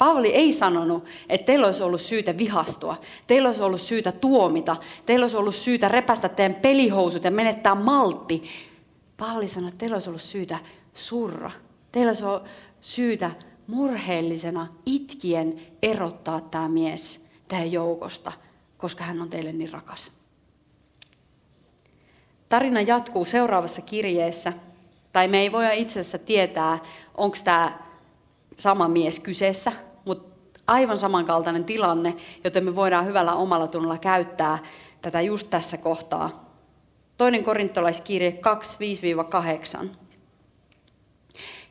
Paavali 0.02 0.34
ei 0.34 0.54
sanonut, 0.54 1.06
että 1.30 1.46
teillä 1.46 1.66
olisi 1.66 1.84
ollut 1.84 2.02
syytä 2.02 2.38
vihastua, 2.38 2.98
teillä 3.28 3.50
olisi 3.50 3.62
ollut 3.62 3.82
syytä 3.82 4.12
tuomita, 4.12 4.76
teillä 5.06 5.24
olisi 5.24 5.38
ollut 5.38 5.56
syytä 5.56 5.88
repästä 5.88 6.30
teidän 6.30 6.62
pelihousut 6.62 7.24
ja 7.24 7.32
menettää 7.32 7.76
maltti. 7.76 8.44
Paavali 9.18 9.48
sanoi, 9.48 9.68
että 9.68 9.78
teillä 9.78 9.96
olisi 9.96 10.10
ollut 10.10 10.22
syytä 10.22 10.60
surra. 10.94 11.52
Teillä 11.92 12.10
olisi 12.10 12.26
ollut 12.26 12.44
syytä 12.82 13.32
murheellisena 13.68 14.68
itkien 14.86 15.62
erottaa 15.82 16.42
tämä 16.42 16.70
mies 16.70 17.26
tähän 17.48 17.72
joukosta, 17.72 18.32
koska 18.78 19.04
hän 19.04 19.22
on 19.22 19.30
teille 19.30 19.52
niin 19.52 19.74
rakas. 19.74 20.12
Tarina 22.50 22.82
jatkuu 22.82 23.26
seuraavassa 23.26 23.82
kirjeessä, 23.82 24.54
tai 25.14 25.28
me 25.28 25.40
ei 25.40 25.52
voida 25.52 25.72
itse 25.72 26.00
asiassa 26.00 26.18
tietää, 26.18 26.80
onko 27.18 27.38
tämä 27.44 27.80
sama 28.58 28.88
mies 28.88 29.20
kyseessä, 29.20 29.72
aivan 30.68 30.98
samankaltainen 30.98 31.64
tilanne, 31.64 32.16
joten 32.44 32.64
me 32.64 32.76
voidaan 32.76 33.06
hyvällä 33.06 33.34
omalla 33.34 33.68
tunnolla 33.68 33.98
käyttää 33.98 34.60
tätä 35.02 35.22
just 35.22 35.50
tässä 35.50 35.78
kohtaa. 35.78 36.52
Toinen 37.18 37.44
korintolaiskirje 37.44 38.34
2.5-8. 39.84 39.88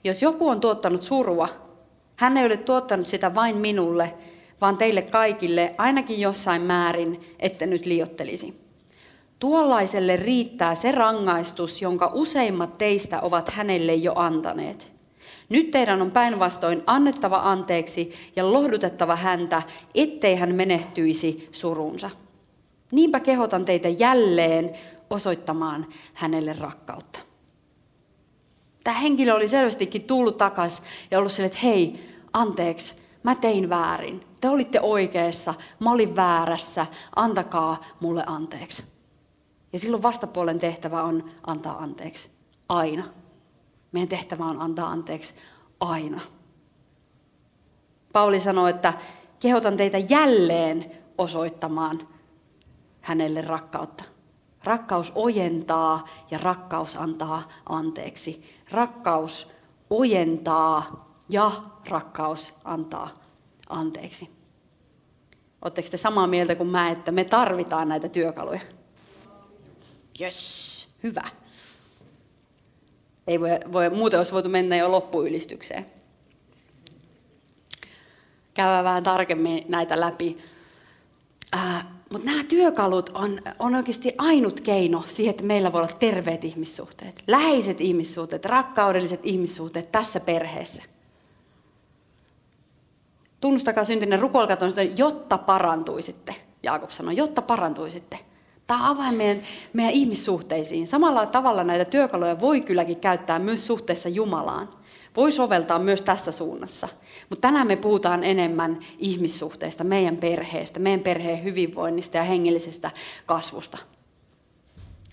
Jos 0.04 0.22
joku 0.22 0.48
on 0.48 0.60
tuottanut 0.60 1.02
surua, 1.02 1.48
hän 2.16 2.36
ei 2.36 2.46
ole 2.46 2.56
tuottanut 2.56 3.06
sitä 3.06 3.34
vain 3.34 3.56
minulle, 3.56 4.14
vaan 4.60 4.76
teille 4.76 5.02
kaikille, 5.02 5.74
ainakin 5.78 6.20
jossain 6.20 6.62
määrin, 6.62 7.20
ette 7.38 7.66
nyt 7.66 7.86
liottelisi. 7.86 8.60
Tuollaiselle 9.38 10.16
riittää 10.16 10.74
se 10.74 10.92
rangaistus, 10.92 11.82
jonka 11.82 12.10
useimmat 12.14 12.78
teistä 12.78 13.20
ovat 13.20 13.48
hänelle 13.48 13.94
jo 13.94 14.12
antaneet. 14.16 14.99
Nyt 15.50 15.70
teidän 15.70 16.02
on 16.02 16.10
päinvastoin 16.10 16.82
annettava 16.86 17.40
anteeksi 17.44 18.12
ja 18.36 18.52
lohdutettava 18.52 19.16
häntä, 19.16 19.62
ettei 19.94 20.36
hän 20.36 20.54
menehtyisi 20.54 21.48
surunsa. 21.52 22.10
Niinpä 22.90 23.20
kehotan 23.20 23.64
teitä 23.64 23.88
jälleen 23.88 24.70
osoittamaan 25.10 25.86
hänelle 26.14 26.52
rakkautta. 26.52 27.20
Tämä 28.84 28.98
henkilö 28.98 29.34
oli 29.34 29.48
selvästikin 29.48 30.02
tullut 30.02 30.36
takaisin 30.36 30.84
ja 31.10 31.18
ollut 31.18 31.32
sille, 31.32 31.46
että 31.46 31.58
hei, 31.62 32.08
anteeksi, 32.32 32.94
mä 33.22 33.34
tein 33.34 33.68
väärin. 33.68 34.20
Te 34.40 34.48
olitte 34.48 34.80
oikeassa, 34.80 35.54
mä 35.80 35.92
olin 35.92 36.16
väärässä, 36.16 36.86
antakaa 37.16 37.84
mulle 38.00 38.24
anteeksi. 38.26 38.84
Ja 39.72 39.78
silloin 39.78 40.02
vastapuolen 40.02 40.58
tehtävä 40.58 41.02
on 41.02 41.30
antaa 41.46 41.78
anteeksi. 41.78 42.30
Aina. 42.68 43.04
Meidän 43.92 44.08
tehtävä 44.08 44.44
on 44.44 44.60
antaa 44.60 44.88
anteeksi 44.88 45.34
aina. 45.80 46.20
Pauli 48.12 48.40
sanoo, 48.40 48.66
että 48.66 48.94
kehotan 49.40 49.76
teitä 49.76 49.98
jälleen 49.98 50.92
osoittamaan 51.18 52.00
hänelle 53.00 53.40
rakkautta. 53.40 54.04
Rakkaus 54.64 55.12
ojentaa 55.14 56.04
ja 56.30 56.38
rakkaus 56.38 56.96
antaa 56.96 57.48
anteeksi. 57.68 58.42
Rakkaus 58.70 59.48
ojentaa 59.90 61.06
ja 61.28 61.52
rakkaus 61.88 62.54
antaa 62.64 63.10
anteeksi. 63.68 64.30
Oletteko 65.62 65.88
te 65.90 65.96
samaa 65.96 66.26
mieltä 66.26 66.54
kuin 66.54 66.70
mä, 66.70 66.90
että 66.90 67.12
me 67.12 67.24
tarvitaan 67.24 67.88
näitä 67.88 68.08
työkaluja? 68.08 68.60
Yes, 70.20 70.88
hyvä. 71.02 71.39
Ei 73.30 73.40
voi, 73.40 73.50
voi, 73.72 73.90
muuten 73.90 74.18
olisi 74.18 74.32
voitu 74.32 74.48
mennä 74.48 74.76
jo 74.76 74.92
loppuylistykseen. 74.92 75.86
Käydään 78.54 78.84
vähän 78.84 79.02
tarkemmin 79.02 79.64
näitä 79.68 80.00
läpi. 80.00 80.38
Äh, 81.54 81.86
mutta 82.12 82.26
nämä 82.26 82.44
työkalut 82.44 83.10
on, 83.14 83.42
on 83.58 83.74
oikeasti 83.74 84.12
ainut 84.18 84.60
keino 84.60 85.04
siihen, 85.06 85.30
että 85.30 85.46
meillä 85.46 85.72
voi 85.72 85.80
olla 85.82 85.96
terveet 85.98 86.44
ihmissuhteet, 86.44 87.22
läheiset 87.26 87.80
ihmissuhteet, 87.80 88.44
rakkaudelliset 88.44 89.20
ihmissuhteet 89.22 89.92
tässä 89.92 90.20
perheessä. 90.20 90.82
Tunnustakaa 93.40 93.84
syntinen, 93.84 94.18
rukoilkaa 94.18 94.56
jotta 94.96 95.38
parantuisitte. 95.38 96.34
Jaakob 96.62 96.90
sanoi, 96.90 97.16
jotta 97.16 97.42
parantuisitte. 97.42 98.18
Tämä 98.70 98.90
avaa 98.90 99.12
meidän, 99.12 99.42
meidän 99.72 99.92
ihmissuhteisiin. 99.92 100.86
Samalla 100.86 101.26
tavalla 101.26 101.64
näitä 101.64 101.84
työkaluja 101.84 102.40
voi 102.40 102.60
kylläkin 102.60 102.96
käyttää 102.96 103.38
myös 103.38 103.66
suhteessa 103.66 104.08
Jumalaan. 104.08 104.68
Voi 105.16 105.32
soveltaa 105.32 105.78
myös 105.78 106.02
tässä 106.02 106.32
suunnassa. 106.32 106.88
Mutta 107.30 107.48
tänään 107.48 107.66
me 107.66 107.76
puhutaan 107.76 108.24
enemmän 108.24 108.78
ihmissuhteista, 108.98 109.84
meidän 109.84 110.16
perheestä, 110.16 110.80
meidän 110.80 111.00
perheen 111.00 111.44
hyvinvoinnista 111.44 112.16
ja 112.16 112.24
hengellisestä 112.24 112.90
kasvusta. 113.26 113.78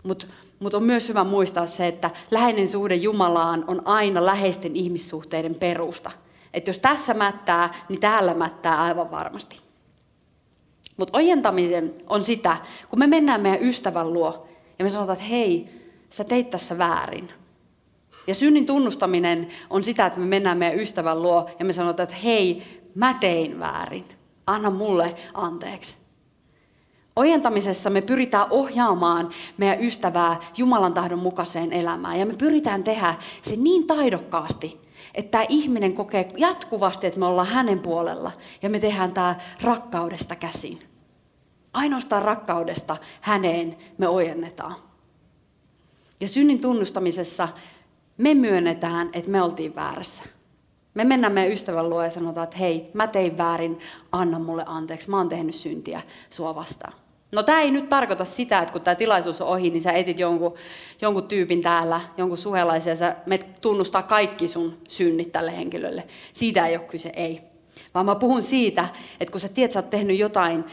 Mutta 0.04 0.28
mut 0.60 0.74
on 0.74 0.84
myös 0.84 1.10
hyvä 1.10 1.24
muistaa 1.24 1.68
se, 1.68 1.88
että 1.88 2.12
läheinen 2.32 2.68
suhde 2.68 2.96
Jumalaan 2.96 3.64
on 3.68 3.82
aina 3.86 4.26
läheisten 4.26 4.76
ihmissuhteiden 4.76 5.56
perusta. 5.56 6.12
Että 6.54 6.70
jos 6.70 6.80
tässä 6.80 7.14
mättää, 7.14 7.74
niin 7.90 8.00
täällä 8.00 8.34
mättää 8.34 8.82
aivan 8.84 9.12
varmasti. 9.12 9.67
Mutta 10.98 11.18
ojentaminen 11.18 11.94
on 12.08 12.24
sitä, 12.24 12.58
kun 12.90 13.00
me 13.00 13.08
mennään 13.08 13.42
meidän 13.42 13.64
ystävän 13.64 14.14
luo 14.14 14.48
ja 14.80 14.86
me 14.86 14.90
sanotaan, 14.90 15.18
että 15.18 15.30
hei, 15.30 15.70
sä 16.10 16.24
teit 16.24 16.50
tässä 16.50 16.78
väärin. 16.78 17.30
Ja 18.28 18.34
synnin 18.34 18.66
tunnustaminen 18.66 19.48
on 19.70 19.84
sitä, 19.84 20.06
että 20.06 20.20
me 20.20 20.26
mennään 20.26 20.58
meidän 20.58 20.80
ystävän 20.80 21.22
luo 21.22 21.50
ja 21.60 21.66
me 21.66 21.74
sanotaan, 21.74 22.04
että 22.04 22.22
hei, 22.24 22.64
mä 22.96 23.14
tein 23.14 23.60
väärin. 23.60 24.06
Anna 24.48 24.70
mulle 24.70 25.16
anteeksi. 25.34 25.96
Ojentamisessa 27.16 27.90
me 27.90 28.02
pyritään 28.02 28.48
ohjaamaan 28.50 29.30
meidän 29.58 29.84
ystävää 29.84 30.40
Jumalan 30.58 30.94
tahdon 30.94 31.20
mukaiseen 31.20 31.74
elämään. 31.74 32.20
Ja 32.20 32.26
me 32.26 32.34
pyritään 32.34 32.84
tehdä 32.84 33.16
se 33.42 33.56
niin 33.56 33.88
taidokkaasti, 33.88 34.82
että 35.16 35.32
tämä 35.32 35.46
ihminen 35.50 35.94
kokee 35.94 36.32
jatkuvasti, 36.38 37.08
että 37.08 37.20
me 37.20 37.26
ollaan 37.26 37.48
hänen 37.48 37.80
puolella. 37.80 38.32
Ja 38.62 38.70
me 38.70 38.80
tehdään 38.80 39.12
tämä 39.12 39.36
rakkaudesta 39.62 40.36
käsin. 40.36 40.87
Ainoastaan 41.74 42.22
rakkaudesta 42.22 42.98
häneen 43.22 43.78
me 43.98 44.08
ojennetaan. 44.08 44.76
Ja 46.20 46.28
synnin 46.28 46.62
tunnustamisessa 46.62 47.48
me 48.18 48.34
myönnetään, 48.34 49.10
että 49.14 49.32
me 49.32 49.42
oltiin 49.42 49.76
väärässä. 49.76 50.24
Me 50.94 51.04
mennään 51.04 51.34
meidän 51.34 51.52
ystävän 51.52 51.90
luo 51.90 52.04
ja 52.04 52.10
sanotaan, 52.10 52.44
että 52.44 52.58
hei, 52.58 52.92
mä 52.94 53.08
tein 53.08 53.38
väärin, 53.38 53.80
anna 54.12 54.40
mulle 54.40 54.64
anteeksi, 54.66 55.10
mä 55.10 55.18
oon 55.18 55.30
tehnyt 55.30 55.56
syntiä 55.56 56.02
sua 56.30 56.56
vastaan. 56.56 56.94
No 57.32 57.44
tämä 57.44 57.62
ei 57.62 57.72
nyt 57.72 57.90
tarkoita 57.90 58.26
sitä, 58.26 58.60
että 58.60 58.72
kun 58.72 58.82
tämä 58.82 58.96
tilaisuus 58.96 59.42
on 59.42 59.48
ohi, 59.48 59.70
niin 59.70 59.82
sä 59.82 59.92
etit 59.92 60.20
jonkun, 60.20 60.54
jonkun 61.02 61.28
tyypin 61.28 61.62
täällä, 61.62 62.02
jonkun 62.18 62.38
suhelaisen, 62.38 62.92
ja 62.92 62.96
sä 62.96 63.16
tunnustaa 63.62 64.04
kaikki 64.04 64.48
sun 64.48 64.78
synnit 64.88 65.32
tälle 65.32 65.58
henkilölle. 65.58 66.08
Siitä 66.34 66.68
ei 66.68 66.78
ole 66.78 66.86
kyse, 66.86 67.12
ei. 67.16 67.42
Vaan 67.94 68.06
mä 68.06 68.16
puhun 68.16 68.44
siitä, 68.44 68.88
että 69.20 69.32
kun 69.32 69.42
sä 69.42 69.50
tiedät, 69.50 69.72
sä 69.72 69.80
oot 69.80 69.90
tehnyt 69.90 70.18
jotain 70.18 70.66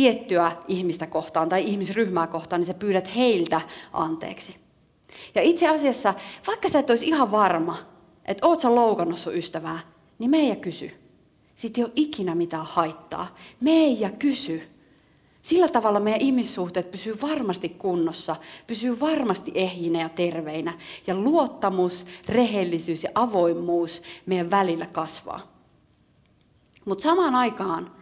tiettyä 0.00 0.52
ihmistä 0.68 1.06
kohtaan 1.06 1.48
tai 1.48 1.64
ihmisryhmää 1.64 2.26
kohtaan, 2.26 2.60
niin 2.60 2.66
sä 2.66 2.74
pyydät 2.74 3.16
heiltä 3.16 3.60
anteeksi. 3.92 4.56
Ja 5.34 5.42
itse 5.42 5.68
asiassa, 5.68 6.14
vaikka 6.46 6.68
sä 6.68 6.78
et 6.78 6.90
olisi 6.90 7.06
ihan 7.06 7.30
varma, 7.30 7.76
että 8.24 8.46
oot 8.46 8.60
sä 8.60 8.74
loukannut 8.74 9.18
sun 9.18 9.34
ystävää, 9.34 9.78
niin 10.18 10.30
meijä 10.30 10.56
kysy. 10.56 10.90
Siitä 11.54 11.80
ei 11.80 11.84
ole 11.84 11.92
ikinä 11.96 12.34
mitään 12.34 12.66
haittaa. 12.66 13.36
Meijä 13.60 14.10
kysy. 14.10 14.62
Sillä 15.42 15.68
tavalla 15.68 16.00
meidän 16.00 16.20
ihmissuhteet 16.20 16.90
pysyy 16.90 17.20
varmasti 17.22 17.68
kunnossa, 17.68 18.36
pysyy 18.66 19.00
varmasti 19.00 19.52
ehjinä 19.54 20.00
ja 20.00 20.08
terveinä. 20.08 20.74
Ja 21.06 21.14
luottamus, 21.14 22.06
rehellisyys 22.28 23.04
ja 23.04 23.10
avoimuus 23.14 24.02
meidän 24.26 24.50
välillä 24.50 24.86
kasvaa. 24.86 25.40
Mutta 26.84 27.02
samaan 27.02 27.34
aikaan 27.34 27.99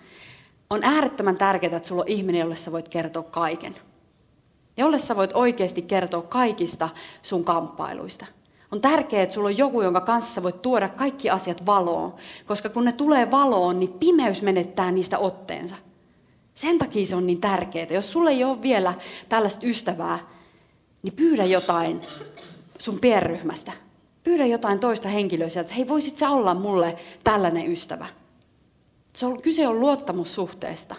on 0.71 0.85
äärettömän 0.85 1.39
tärkeää, 1.39 1.77
että 1.77 1.89
sulla 1.89 2.03
on 2.03 2.09
ihminen, 2.09 2.41
jolle 2.41 2.57
sä 2.57 2.73
voit 2.73 2.89
kertoa 2.89 3.23
kaiken. 3.23 3.77
Jolle 4.77 4.99
sä 4.99 5.17
voit 5.17 5.31
oikeasti 5.35 5.83
kertoa 5.83 6.23
kaikista 6.23 6.89
sun 7.23 7.45
kamppailuista. 7.45 8.27
On 8.73 8.81
tärkeää, 8.81 9.23
että 9.23 9.35
sulla 9.35 9.49
on 9.49 9.59
joku, 9.59 9.83
jonka 9.83 10.01
kanssa 10.01 10.35
sä 10.35 10.43
voit 10.43 10.63
tuoda 10.63 10.89
kaikki 10.89 11.31
asiat 11.31 11.67
valoon. 11.67 12.15
Koska 12.47 12.69
kun 12.69 12.85
ne 12.85 12.93
tulee 12.93 13.31
valoon, 13.31 13.81
niin 13.81 13.93
pimeys 13.93 14.43
menettää 14.43 14.93
niistä 14.93 15.19
otteensa. 15.19 15.75
Sen 16.55 16.79
takia 16.79 17.07
se 17.07 17.17
on 17.17 17.27
niin 17.27 17.41
tärkeää. 17.41 17.87
Jos 17.91 18.13
sulle 18.13 18.31
ei 18.31 18.45
ole 18.45 18.63
vielä 18.63 18.95
tällaista 19.29 19.67
ystävää, 19.67 20.19
niin 21.03 21.13
pyydä 21.13 21.45
jotain 21.45 22.03
sun 22.79 23.01
pienryhmästä. 23.01 23.73
Pyydä 24.25 24.47
jotain 24.47 24.81
toista 24.81 25.09
henkilöä 25.09 25.49
sieltä, 25.49 25.75
hei 25.75 25.89
voisit 25.89 26.17
sä 26.17 26.31
olla 26.31 26.55
mulle 26.55 26.97
tällainen 27.25 27.73
ystävä. 27.73 28.07
Se 29.19 29.27
on, 29.27 29.43
kyse 29.43 29.69
on 29.69 29.81
luottamussuhteesta. 29.81 30.97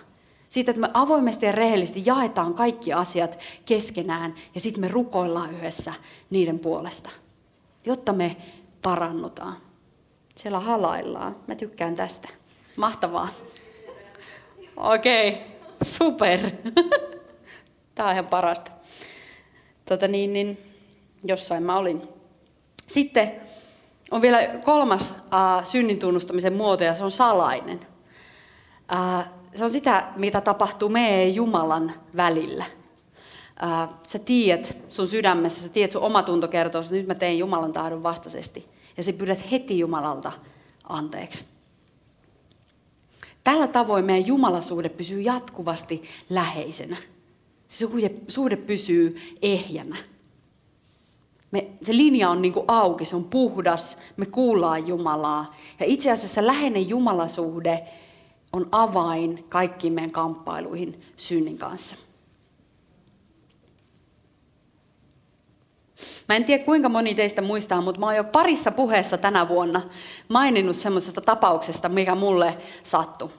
Siitä, 0.49 0.71
että 0.71 0.81
me 0.81 0.89
avoimesti 0.93 1.45
ja 1.45 1.51
rehellisesti 1.51 2.03
jaetaan 2.05 2.53
kaikki 2.53 2.93
asiat 2.93 3.39
keskenään 3.65 4.35
ja 4.55 4.61
sitten 4.61 4.81
me 4.81 4.87
rukoillaan 4.87 5.53
yhdessä 5.53 5.93
niiden 6.29 6.59
puolesta, 6.59 7.09
jotta 7.85 8.13
me 8.13 8.35
parannutaan. 8.81 9.55
Siellä 10.35 10.59
halaillaan. 10.59 11.35
Mä 11.47 11.55
tykkään 11.55 11.95
tästä. 11.95 12.29
Mahtavaa. 12.75 13.27
Okei, 14.77 15.29
okay. 15.29 15.41
super. 15.83 16.39
Tämä 17.95 18.09
on 18.09 18.13
ihan 18.13 18.27
parasta. 18.27 18.71
Tota 19.85 20.07
niin, 20.07 20.33
niin, 20.33 20.57
jossain 21.23 21.63
mä 21.63 21.77
olin. 21.77 22.01
Sitten 22.87 23.31
on 24.11 24.21
vielä 24.21 24.47
kolmas 24.47 25.11
äh, 25.11 25.65
synnin 25.65 25.99
tunnustamisen 25.99 26.53
muoto 26.53 26.83
ja 26.83 26.95
se 26.95 27.03
on 27.03 27.11
salainen. 27.11 27.88
Äh, 28.93 29.29
se 29.55 29.63
on 29.63 29.69
sitä, 29.69 30.05
mitä 30.15 30.41
tapahtuu 30.41 30.89
meidän 30.89 31.35
Jumalan 31.35 31.91
välillä. 32.15 32.65
Äh, 33.63 33.89
sä 34.07 34.19
tiedät 34.19 34.77
sun 34.89 35.07
sydämessä, 35.07 35.61
sä 35.61 35.69
tiedät 35.69 35.91
sun 35.91 36.01
oma 36.01 36.23
tunto 36.23 36.47
kertoo, 36.47 36.81
että 36.81 36.93
nyt 36.93 37.07
mä 37.07 37.15
teen 37.15 37.39
Jumalan 37.39 37.73
tahdon 37.73 38.03
vastaisesti. 38.03 38.67
Ja 38.97 39.03
sä 39.03 39.13
pyydät 39.13 39.51
heti 39.51 39.79
Jumalalta 39.79 40.31
anteeksi. 40.83 41.45
Tällä 43.43 43.67
tavoin 43.67 44.05
meidän 44.05 44.27
jumalasuhde 44.27 44.89
pysyy 44.89 45.21
jatkuvasti 45.21 46.03
läheisenä. 46.29 46.97
Se 47.67 47.87
suhde 48.27 48.55
pysyy 48.55 49.15
ehjänä. 49.41 49.97
Me, 51.51 51.67
se 51.81 51.97
linja 51.97 52.29
on 52.29 52.41
niin 52.41 52.53
auki, 52.67 53.05
se 53.05 53.15
on 53.15 53.23
puhdas, 53.23 53.97
me 54.17 54.25
kuullaan 54.25 54.87
Jumalaa. 54.87 55.55
Ja 55.79 55.85
itse 55.85 56.11
asiassa 56.11 56.47
läheinen 56.47 56.89
Jumalasuhde 56.89 57.87
on 58.53 58.67
avain 58.71 59.45
kaikkiin 59.49 59.93
meidän 59.93 60.11
kamppailuihin 60.11 61.01
synnin 61.17 61.57
kanssa. 61.57 61.95
Mä 66.29 66.35
en 66.35 66.45
tiedä 66.45 66.63
kuinka 66.63 66.89
moni 66.89 67.15
teistä 67.15 67.41
muistaa, 67.41 67.81
mutta 67.81 67.99
mä 67.99 68.05
oon 68.05 68.15
jo 68.15 68.23
parissa 68.23 68.71
puheessa 68.71 69.17
tänä 69.17 69.47
vuonna 69.47 69.81
maininnut 70.29 70.75
semmoisesta 70.75 71.21
tapauksesta, 71.21 71.89
mikä 71.89 72.15
mulle 72.15 72.57
sattui. 72.83 73.29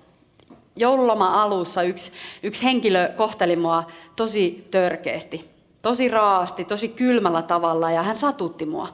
Joululoma 0.77 1.43
alussa 1.43 1.83
yksi, 1.83 2.13
yksi 2.43 2.65
henkilö 2.65 3.09
kohteli 3.17 3.57
mua 3.57 3.85
tosi 4.17 4.69
törkeästi, 4.71 5.51
tosi 5.83 6.09
raasti, 6.09 6.65
tosi 6.65 6.89
kylmällä 6.89 7.43
tavalla 7.43 7.91
ja 7.91 8.03
hän 8.03 8.17
satutti 8.17 8.67
mua. 8.67 8.89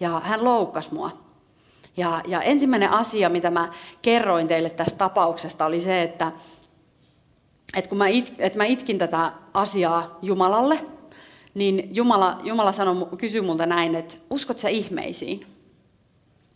Ja 0.00 0.20
hän 0.24 0.44
loukkasi 0.44 0.94
mua. 0.94 1.23
Ja, 1.96 2.22
ja 2.26 2.42
ensimmäinen 2.42 2.90
asia, 2.90 3.28
mitä 3.28 3.50
mä 3.50 3.68
kerroin 4.02 4.48
teille 4.48 4.70
tästä 4.70 4.96
tapauksesta, 4.96 5.66
oli 5.66 5.80
se, 5.80 6.02
että, 6.02 6.32
että 7.76 7.88
kun 7.88 7.98
mä, 7.98 8.08
it, 8.08 8.34
että 8.38 8.58
mä 8.58 8.64
itkin 8.64 8.98
tätä 8.98 9.32
asiaa 9.54 10.18
Jumalalle, 10.22 10.80
niin 11.54 11.88
Jumala, 11.92 12.38
Jumala 12.42 12.72
sanoi, 12.72 13.08
kysyi 13.18 13.40
multa 13.40 13.66
näin, 13.66 13.94
että 13.94 14.14
uskot 14.30 14.58
sä 14.58 14.68
ihmeisiin? 14.68 15.46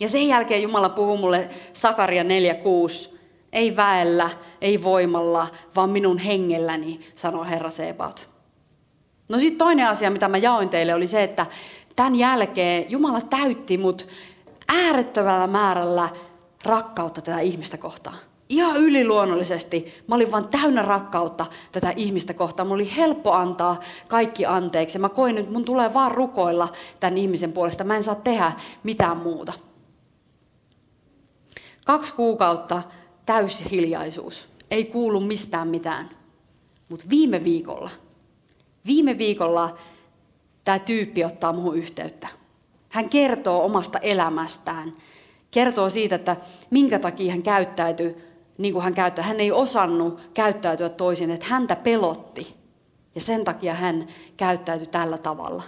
Ja 0.00 0.08
sen 0.08 0.28
jälkeen 0.28 0.62
Jumala 0.62 0.88
puhuu 0.88 1.16
mulle 1.16 1.48
Sakaria 1.72 2.22
4.6, 2.22 3.18
ei 3.52 3.76
väellä, 3.76 4.30
ei 4.60 4.82
voimalla, 4.82 5.46
vaan 5.76 5.90
minun 5.90 6.18
hengelläni, 6.18 7.00
sanoo 7.14 7.44
Herra 7.44 7.70
Sebaot. 7.70 8.28
No 9.28 9.38
sitten 9.38 9.58
toinen 9.58 9.88
asia, 9.88 10.10
mitä 10.10 10.28
mä 10.28 10.38
jaoin 10.38 10.68
teille, 10.68 10.94
oli 10.94 11.06
se, 11.06 11.22
että 11.22 11.46
tämän 11.96 12.14
jälkeen 12.14 12.90
Jumala 12.90 13.20
täytti 13.20 13.78
mut 13.78 14.06
äärettömällä 14.68 15.46
määrällä 15.46 16.08
rakkautta 16.64 17.22
tätä 17.22 17.40
ihmistä 17.40 17.78
kohtaan. 17.78 18.16
Ihan 18.48 18.76
yliluonnollisesti. 18.76 20.02
Mä 20.06 20.14
olin 20.14 20.32
vaan 20.32 20.48
täynnä 20.48 20.82
rakkautta 20.82 21.46
tätä 21.72 21.92
ihmistä 21.96 22.34
kohtaan. 22.34 22.66
Mulla 22.66 22.80
oli 22.82 22.96
helppo 22.96 23.32
antaa 23.32 23.80
kaikki 24.08 24.46
anteeksi. 24.46 24.98
Mä 24.98 25.08
koin, 25.08 25.38
että 25.38 25.52
mun 25.52 25.64
tulee 25.64 25.94
vaan 25.94 26.12
rukoilla 26.12 26.68
tämän 27.00 27.18
ihmisen 27.18 27.52
puolesta. 27.52 27.84
Mä 27.84 27.96
en 27.96 28.04
saa 28.04 28.14
tehdä 28.14 28.52
mitään 28.82 29.16
muuta. 29.16 29.52
Kaksi 31.86 32.14
kuukautta 32.14 32.82
täysi 33.26 33.70
hiljaisuus. 33.70 34.48
Ei 34.70 34.84
kuulu 34.84 35.20
mistään 35.20 35.68
mitään. 35.68 36.10
Mutta 36.88 37.06
viime 37.10 37.44
viikolla, 37.44 37.90
viime 38.86 39.18
viikolla 39.18 39.76
tämä 40.64 40.78
tyyppi 40.78 41.24
ottaa 41.24 41.52
muuhun 41.52 41.76
yhteyttä. 41.76 42.37
Hän 42.88 43.08
kertoo 43.08 43.64
omasta 43.64 43.98
elämästään. 43.98 44.92
Kertoo 45.50 45.90
siitä, 45.90 46.14
että 46.14 46.36
minkä 46.70 46.98
takia 46.98 47.30
hän 47.30 47.42
käyttäytyy 47.42 48.16
niin 48.58 48.72
kuin 48.72 48.84
hän 48.84 48.94
käyttää. 48.94 49.24
Hän 49.24 49.40
ei 49.40 49.52
osannut 49.52 50.30
käyttäytyä 50.34 50.88
toisin, 50.88 51.30
että 51.30 51.46
häntä 51.46 51.76
pelotti. 51.76 52.54
Ja 53.14 53.20
sen 53.20 53.44
takia 53.44 53.74
hän 53.74 54.06
käyttäytyi 54.36 54.86
tällä 54.86 55.18
tavalla. 55.18 55.62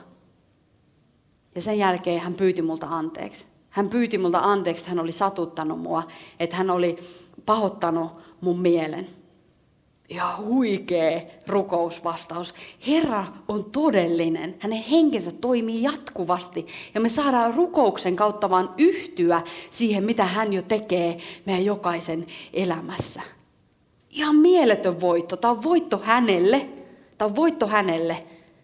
Ja 1.55 1.63
sen 1.63 1.79
jälkeen 1.79 2.21
hän 2.21 2.35
pyyti 2.35 2.63
multa 2.63 2.87
anteeksi. 2.91 3.47
Hän 3.71 3.89
pyyti 3.89 4.19
multa 4.19 4.39
anteeksi, 4.39 4.81
että 4.81 4.91
hän 4.91 5.01
oli 5.01 5.13
satuttanut 5.13 5.81
mua, 5.81 6.03
että 6.41 6.57
hän 6.57 6.71
oli 6.71 6.99
pahoittanut 7.47 8.13
mun 8.41 8.61
mielen. 8.61 9.07
Ja 10.11 10.35
huikea 10.39 11.21
rukousvastaus. 11.47 12.55
Herra 12.87 13.25
on 13.49 13.65
todellinen. 13.65 14.57
Hänen 14.59 14.83
henkensä 14.83 15.33
toimii 15.33 15.83
jatkuvasti. 15.83 16.67
Ja 16.95 17.01
me 17.01 17.09
saadaan 17.09 17.55
rukouksen 17.55 18.17
kautta 18.17 18.51
vaan 18.51 18.75
yhtyä 18.79 19.43
siihen, 19.71 20.05
mitä 20.05 20.25
hän 20.25 20.53
jo 20.53 20.63
tekee 20.63 21.19
meidän 21.47 21.65
jokaisen 21.65 22.27
elämässä. 22.53 23.23
Ihan 24.11 24.37
mieletön 24.37 25.01
voitto. 25.01 25.37
Tämä 25.37 25.53
on 25.53 25.63
voitto 25.63 25.99
hänelle. 25.99 26.69
Tämä 27.19 27.27
on 27.27 27.37
voitto 27.37 27.67
hänelle, 27.67 28.17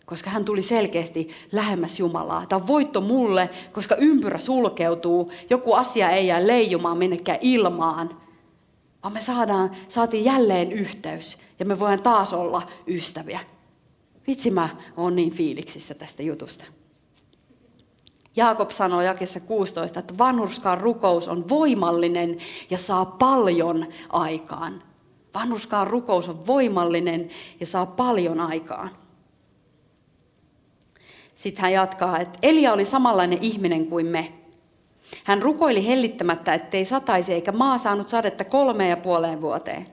koska 0.06 0.30
hän 0.30 0.44
tuli 0.44 0.62
selkeästi 0.62 1.28
lähemmäs 1.52 2.00
Jumalaa. 2.00 2.46
Tämä 2.46 2.62
on 2.62 2.66
voitto 2.66 3.00
mulle, 3.00 3.50
koska 3.72 3.96
ympyrä 3.96 4.38
sulkeutuu. 4.38 5.30
Joku 5.50 5.72
asia 5.72 6.10
ei 6.10 6.26
jää 6.26 6.46
leijumaan 6.46 6.98
minnekään 6.98 7.38
ilmaan– 7.40 8.10
vaan 9.06 9.14
me 9.14 9.20
saadaan, 9.20 9.70
saatiin 9.88 10.24
jälleen 10.24 10.72
yhteys 10.72 11.38
ja 11.58 11.66
me 11.66 11.78
voidaan 11.78 12.02
taas 12.02 12.32
olla 12.32 12.62
ystäviä. 12.86 13.40
Vitsi 14.26 14.50
mä 14.50 14.68
oon 14.96 15.16
niin 15.16 15.32
fiiliksissä 15.32 15.94
tästä 15.94 16.22
jutusta. 16.22 16.64
Jaakob 18.36 18.70
sanoo 18.70 19.00
jakessa 19.00 19.40
16, 19.40 20.00
että 20.00 20.18
vanhurskaan 20.18 20.78
rukous 20.78 21.28
on 21.28 21.48
voimallinen 21.48 22.38
ja 22.70 22.78
saa 22.78 23.04
paljon 23.04 23.86
aikaan. 24.08 24.82
Vanhurskaan 25.34 25.86
rukous 25.86 26.28
on 26.28 26.46
voimallinen 26.46 27.28
ja 27.60 27.66
saa 27.66 27.86
paljon 27.86 28.40
aikaan. 28.40 28.90
Sitten 31.34 31.62
hän 31.62 31.72
jatkaa, 31.72 32.18
että 32.18 32.38
Elia 32.42 32.72
oli 32.72 32.84
samanlainen 32.84 33.38
ihminen 33.42 33.86
kuin 33.86 34.06
me. 34.06 34.32
Hän 35.24 35.42
rukoili 35.42 35.86
hellittämättä, 35.86 36.54
ettei 36.54 36.84
sataisi 36.84 37.32
eikä 37.32 37.52
maa 37.52 37.78
saanut 37.78 38.08
sadetta 38.08 38.44
kolmeen 38.44 38.90
ja 38.90 38.96
puoleen 38.96 39.40
vuoteen. 39.40 39.86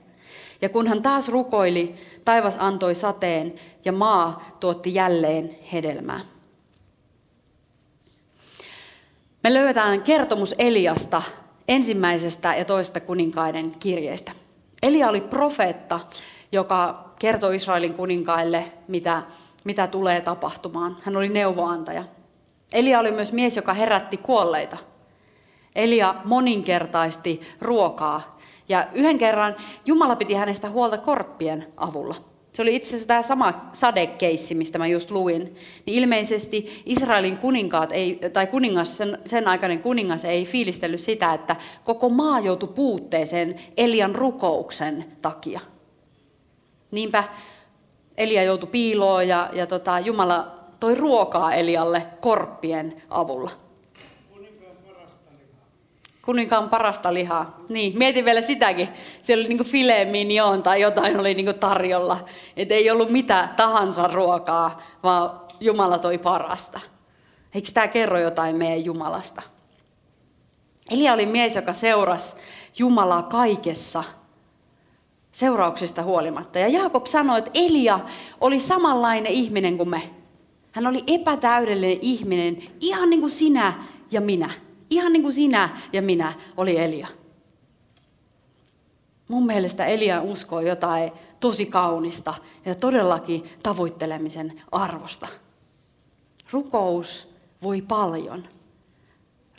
Ja 0.62 0.68
kun 0.68 0.86
hän 0.86 1.02
taas 1.02 1.28
rukoili, 1.28 1.94
taivas 2.24 2.56
antoi 2.60 2.94
sateen 2.94 3.54
ja 3.84 3.92
maa 3.92 4.56
tuotti 4.60 4.94
jälleen 4.94 5.56
hedelmää. 5.72 6.20
Me 9.42 9.54
löydetään 9.54 10.02
kertomus 10.02 10.54
Eliasta 10.58 11.22
ensimmäisestä 11.68 12.54
ja 12.54 12.64
toisesta 12.64 13.00
kuninkaiden 13.00 13.70
kirjeestä. 13.70 14.32
Elia 14.82 15.08
oli 15.08 15.20
profeetta, 15.20 16.00
joka 16.52 17.10
kertoi 17.18 17.56
Israelin 17.56 17.94
kuninkaille, 17.94 18.64
mitä, 18.88 19.22
mitä 19.64 19.86
tulee 19.86 20.20
tapahtumaan. 20.20 20.96
Hän 21.02 21.16
oli 21.16 21.28
neuvoantaja. 21.28 22.04
Elia 22.72 22.98
oli 23.00 23.10
myös 23.10 23.32
mies, 23.32 23.56
joka 23.56 23.74
herätti 23.74 24.16
kuolleita. 24.16 24.76
Elia 25.74 26.14
moninkertaisti 26.24 27.40
ruokaa. 27.60 28.38
Ja 28.68 28.86
yhden 28.94 29.18
kerran 29.18 29.56
Jumala 29.86 30.16
piti 30.16 30.34
hänestä 30.34 30.70
huolta 30.70 30.98
korppien 30.98 31.66
avulla. 31.76 32.14
Se 32.52 32.62
oli 32.62 32.76
itse 32.76 32.88
asiassa 32.88 33.06
tämä 33.06 33.22
sama 33.22 33.54
sadekeissi, 33.72 34.54
mistä 34.54 34.78
mä 34.78 34.86
just 34.86 35.10
luin. 35.10 35.42
Niin 35.86 36.02
ilmeisesti 36.02 36.82
Israelin 36.86 37.38
kuninkaat, 37.38 37.92
ei, 37.92 38.20
tai 38.32 38.46
kuningas, 38.46 38.96
sen, 38.96 39.18
sen 39.24 39.48
aikainen 39.48 39.82
kuningas 39.82 40.24
ei 40.24 40.44
fiilistellyt 40.44 41.00
sitä, 41.00 41.34
että 41.34 41.56
koko 41.84 42.08
maa 42.08 42.40
joutui 42.40 42.68
puutteeseen 42.68 43.60
Elian 43.76 44.14
rukouksen 44.14 45.04
takia. 45.22 45.60
Niinpä 46.90 47.24
Elia 48.16 48.42
joutui 48.42 48.68
piiloon 48.72 49.28
ja, 49.28 49.50
ja 49.52 49.66
tota, 49.66 49.98
Jumala 49.98 50.54
toi 50.80 50.94
ruokaa 50.94 51.54
Elialle 51.54 52.06
korppien 52.20 53.02
avulla. 53.10 53.63
Kuninkaan 56.24 56.70
parasta 56.70 57.14
lihaa. 57.14 57.56
Niin, 57.68 57.98
mietin 57.98 58.24
vielä 58.24 58.40
sitäkin. 58.40 58.88
Siellä 59.22 59.42
oli 59.42 59.48
niinku 59.48 59.64
filet 59.64 60.10
mignon 60.10 60.62
tai 60.62 60.80
jotain 60.80 61.20
oli 61.20 61.34
niinku 61.34 61.52
tarjolla. 61.52 62.24
Että 62.56 62.74
ei 62.74 62.90
ollut 62.90 63.10
mitä 63.10 63.48
tahansa 63.56 64.08
ruokaa, 64.08 64.82
vaan 65.02 65.40
Jumala 65.60 65.98
toi 65.98 66.18
parasta. 66.18 66.80
Eikö 67.54 67.68
tämä 67.74 67.88
kerro 67.88 68.18
jotain 68.18 68.56
meidän 68.56 68.84
Jumalasta? 68.84 69.42
Elia 70.90 71.12
oli 71.12 71.26
mies, 71.26 71.56
joka 71.56 71.72
seurasi 71.72 72.36
Jumalaa 72.78 73.22
kaikessa 73.22 74.04
seurauksista 75.32 76.02
huolimatta. 76.02 76.58
Ja 76.58 76.68
Jaakob 76.68 77.06
sanoi, 77.06 77.38
että 77.38 77.50
Elia 77.54 78.00
oli 78.40 78.60
samanlainen 78.60 79.32
ihminen 79.32 79.76
kuin 79.76 79.88
me. 79.88 80.02
Hän 80.72 80.86
oli 80.86 81.02
epätäydellinen 81.06 81.98
ihminen, 82.02 82.58
ihan 82.80 83.10
niin 83.10 83.20
kuin 83.20 83.30
sinä 83.30 83.72
ja 84.10 84.20
minä. 84.20 84.50
Ihan 84.94 85.12
niin 85.12 85.22
kuin 85.22 85.34
sinä 85.34 85.68
ja 85.92 86.02
minä 86.02 86.32
oli 86.56 86.78
Elia. 86.78 87.08
Mun 89.28 89.46
mielestä 89.46 89.86
Elia 89.86 90.22
uskoo 90.22 90.60
jotain 90.60 91.12
tosi 91.40 91.66
kaunista 91.66 92.34
ja 92.64 92.74
todellakin 92.74 93.44
tavoittelemisen 93.62 94.62
arvosta. 94.72 95.28
Rukous 96.50 97.28
voi 97.62 97.82
paljon. 97.82 98.44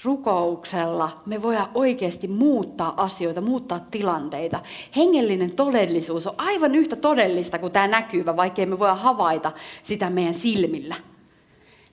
Rukouksella 0.03 1.19
me 1.25 1.41
voidaan 1.41 1.71
oikeasti 1.73 2.27
muuttaa 2.27 2.93
asioita, 2.97 3.41
muuttaa 3.41 3.79
tilanteita. 3.79 4.59
Hengellinen 4.95 5.55
todellisuus 5.55 6.27
on 6.27 6.35
aivan 6.37 6.75
yhtä 6.75 6.95
todellista 6.95 7.59
kuin 7.59 7.71
tämä 7.73 7.87
näkyvä, 7.87 8.37
vaikkei 8.37 8.65
me 8.65 8.79
voida 8.79 8.95
havaita 8.95 9.51
sitä 9.83 10.09
meidän 10.09 10.33
silmillä. 10.33 10.95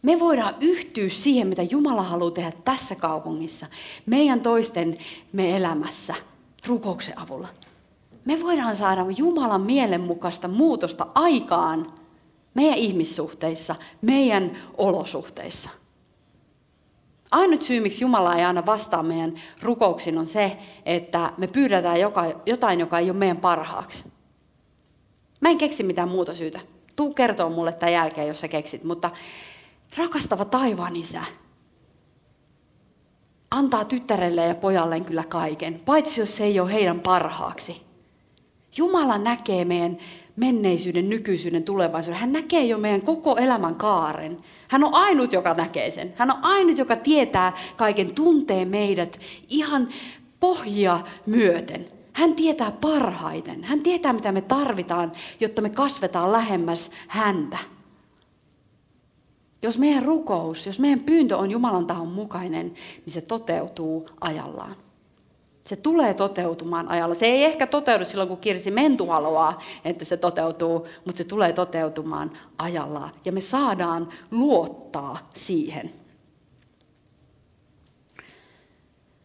Me 0.03 0.21
voidaan 0.21 0.55
yhtyä 0.61 1.09
siihen, 1.09 1.47
mitä 1.47 1.63
Jumala 1.63 2.03
haluaa 2.03 2.31
tehdä 2.31 2.53
tässä 2.65 2.95
kaupungissa, 2.95 3.67
meidän 4.07 4.41
toisten 4.41 4.99
me 5.33 5.57
elämässä, 5.57 6.15
rukouksen 6.67 7.19
avulla. 7.19 7.49
Me 8.25 8.43
voidaan 8.43 8.77
saada 8.77 9.07
Jumalan 9.17 9.61
mielenmukaista 9.61 10.49
muutosta 10.49 11.07
aikaan 11.15 11.93
meidän 12.55 12.79
ihmissuhteissa, 12.79 13.77
meidän 14.03 14.59
olosuhteissa. 14.79 15.71
Ainut 17.31 17.63
syy, 17.63 17.81
miksi 17.81 18.05
Jumala 18.05 18.37
ei 18.37 18.45
aina 18.45 18.67
vastaa 18.67 19.03
meidän 19.03 19.35
rukouksiin, 19.63 20.19
on 20.19 20.27
se, 20.27 20.59
että 20.87 21.33
me 21.37 21.47
pyydetään 21.47 22.01
jotain, 22.47 22.81
joka 22.81 22.99
ei 22.99 23.11
ole 23.11 23.19
meidän 23.19 23.37
parhaaksi. 23.37 24.05
Mä 25.41 25.49
en 25.49 25.59
keksi 25.59 25.83
mitään 25.83 26.09
muuta 26.09 26.35
syytä. 26.35 26.61
Tuu 26.97 27.15
kertoa 27.15 27.51
mulle 27.51 27.73
tämän 27.73 27.93
jälkeen, 27.93 28.29
jos 28.29 28.41
sä 28.41 28.49
keksit. 28.49 28.85
Mutta 28.85 29.11
rakastava 29.97 30.45
taivaan 30.45 30.97
isä 30.97 31.25
antaa 33.53 33.85
tyttärelle 33.85 34.47
ja 34.47 34.55
pojalleen 34.55 35.05
kyllä 35.05 35.25
kaiken, 35.25 35.81
paitsi 35.85 36.21
jos 36.21 36.37
se 36.37 36.45
ei 36.45 36.61
ole 36.61 36.73
heidän 36.73 37.01
parhaaksi. 37.01 37.83
Jumala 38.77 39.19
näkee 39.19 39.65
meidän 39.65 39.99
menneisyyden, 40.37 41.09
nykyisyyden, 41.09 41.65
tulevaisuuden. 41.65 42.21
Hän 42.21 42.33
näkee 42.33 42.65
jo 42.65 42.79
meidän 42.79 43.03
koko 43.03 43.37
elämän 43.37 43.75
kaaren. 43.75 44.37
Hän 44.69 44.85
on 44.85 44.95
ainut, 44.95 45.33
joka 45.33 45.55
näkee 45.55 45.91
sen. 45.91 46.15
Hän 46.17 46.31
on 46.31 46.45
ainut, 46.45 46.79
joka 46.79 46.97
tietää 46.97 47.53
kaiken, 47.77 48.15
tuntee 48.15 48.65
meidät 48.65 49.21
ihan 49.49 49.89
pohjia 50.41 51.01
myöten. 51.27 51.89
Hän 52.13 52.35
tietää 52.35 52.71
parhaiten. 52.71 53.65
Hän 53.65 53.83
tietää, 53.83 54.13
mitä 54.13 54.33
me 54.33 54.41
tarvitaan, 54.41 55.13
jotta 55.41 55.63
me 55.63 55.71
kasvetaan 55.71 56.33
lähemmäs 56.33 56.91
häntä. 57.09 57.59
Jos 59.63 59.79
meidän 59.79 60.05
rukous, 60.05 60.67
jos 60.67 60.79
meidän 60.79 61.01
pyyntö 61.01 61.37
on 61.37 61.51
Jumalan 61.51 61.87
tahon 61.87 62.09
mukainen, 62.09 62.75
niin 63.07 63.13
se 63.13 63.21
toteutuu 63.21 64.09
ajallaan. 64.21 64.77
Se 65.65 65.77
tulee 65.77 66.15
toteutumaan 66.15 66.89
ajalla. 66.89 67.15
Se 67.15 67.27
ei 67.27 67.45
ehkä 67.45 67.67
toteudu 67.67 68.05
silloin, 68.05 68.29
kun 68.29 68.39
Kirsi 68.39 68.71
Mentu 68.71 69.07
haluaa, 69.07 69.59
että 69.85 70.05
se 70.05 70.17
toteutuu, 70.17 70.87
mutta 71.05 71.19
se 71.19 71.25
tulee 71.25 71.53
toteutumaan 71.53 72.33
ajallaan. 72.59 73.11
Ja 73.25 73.33
me 73.33 73.41
saadaan 73.41 74.09
luottaa 74.31 75.31
siihen. 75.35 75.93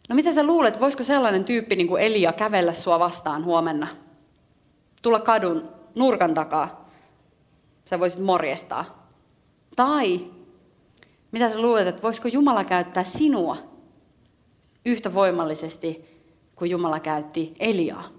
No 0.09 0.15
mitä 0.15 0.33
sä 0.33 0.43
luulet, 0.43 0.79
voisiko 0.79 1.03
sellainen 1.03 1.45
tyyppi 1.45 1.75
niin 1.75 1.87
kuin 1.87 2.03
Elia 2.03 2.33
kävellä 2.33 2.73
sua 2.73 2.99
vastaan 2.99 3.45
huomenna? 3.45 3.87
Tulla 5.01 5.19
kadun 5.19 5.69
nurkan 5.95 6.33
takaa. 6.33 6.89
Sä 7.85 7.99
voisit 7.99 8.19
morjestaa. 8.19 8.96
Tai 9.77 10.33
mitä 11.31 11.49
sä 11.49 11.61
luulet, 11.61 11.87
että 11.87 12.01
voisiko 12.01 12.27
Jumala 12.27 12.63
käyttää 12.63 13.03
sinua 13.03 13.57
yhtä 14.85 15.13
voimallisesti 15.13 16.05
kuin 16.55 16.71
Jumala 16.71 16.99
käytti 16.99 17.55
Eliaa. 17.59 18.09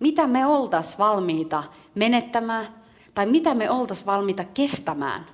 Mitä 0.00 0.26
me 0.26 0.46
oltaisiin 0.46 0.98
valmiita 0.98 1.64
menettämään 1.94 2.84
tai 3.14 3.26
mitä 3.26 3.54
me 3.54 3.70
oltaisiin 3.70 4.06
valmiita 4.06 4.44
kestämään, 4.44 5.24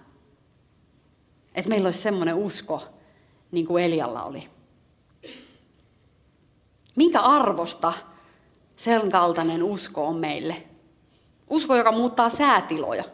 että 1.55 1.69
meillä 1.69 1.87
olisi 1.87 2.03
semmoinen 2.03 2.35
usko, 2.35 2.83
niin 3.51 3.67
kuin 3.67 3.85
Elialla 3.85 4.23
oli. 4.23 4.49
Minkä 6.97 7.21
arvosta 7.21 7.93
sen 8.77 9.11
kaltainen 9.11 9.63
usko 9.63 10.07
on 10.07 10.17
meille? 10.17 10.63
Usko, 11.51 11.77
joka 11.77 11.93
muuttaa 11.93 12.31
säätiloja. 12.31 13.05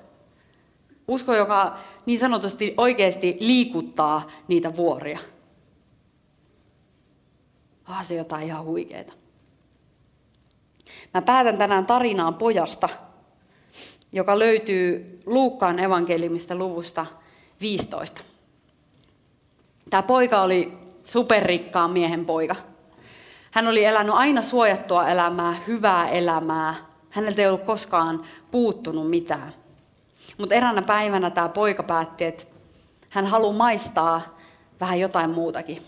Usko, 1.08 1.34
joka 1.34 1.78
niin 2.06 2.18
sanotusti 2.18 2.74
oikeasti 2.76 3.36
liikuttaa 3.40 4.26
niitä 4.48 4.76
vuoria. 4.76 5.18
Ah, 7.84 8.06
se 8.06 8.14
jotain 8.14 8.46
ihan 8.46 8.64
huikeeta. 8.64 9.12
Mä 11.14 11.22
päätän 11.22 11.58
tänään 11.58 11.86
tarinaan 11.86 12.34
pojasta, 12.34 12.88
joka 14.12 14.38
löytyy 14.38 15.18
Luukkaan 15.26 15.78
evankeliumista 15.78 16.54
luvusta 16.54 17.06
15. 17.60 18.20
Tämä 19.90 20.02
poika 20.02 20.42
oli 20.42 20.72
superrikkaan 21.04 21.90
miehen 21.90 22.26
poika. 22.26 22.56
Hän 23.50 23.68
oli 23.68 23.84
elänyt 23.84 24.14
aina 24.14 24.42
suojattua 24.42 25.08
elämää, 25.08 25.52
hyvää 25.66 26.08
elämää. 26.08 26.74
Häneltä 27.10 27.42
ei 27.42 27.48
ollut 27.48 27.64
koskaan 27.64 28.26
puuttunut 28.50 29.10
mitään. 29.10 29.52
Mutta 30.38 30.54
eräänä 30.54 30.82
päivänä 30.82 31.30
tämä 31.30 31.48
poika 31.48 31.82
päätti, 31.82 32.24
että 32.24 32.44
hän 33.08 33.26
haluaa 33.26 33.56
maistaa 33.56 34.38
vähän 34.80 35.00
jotain 35.00 35.30
muutakin. 35.30 35.82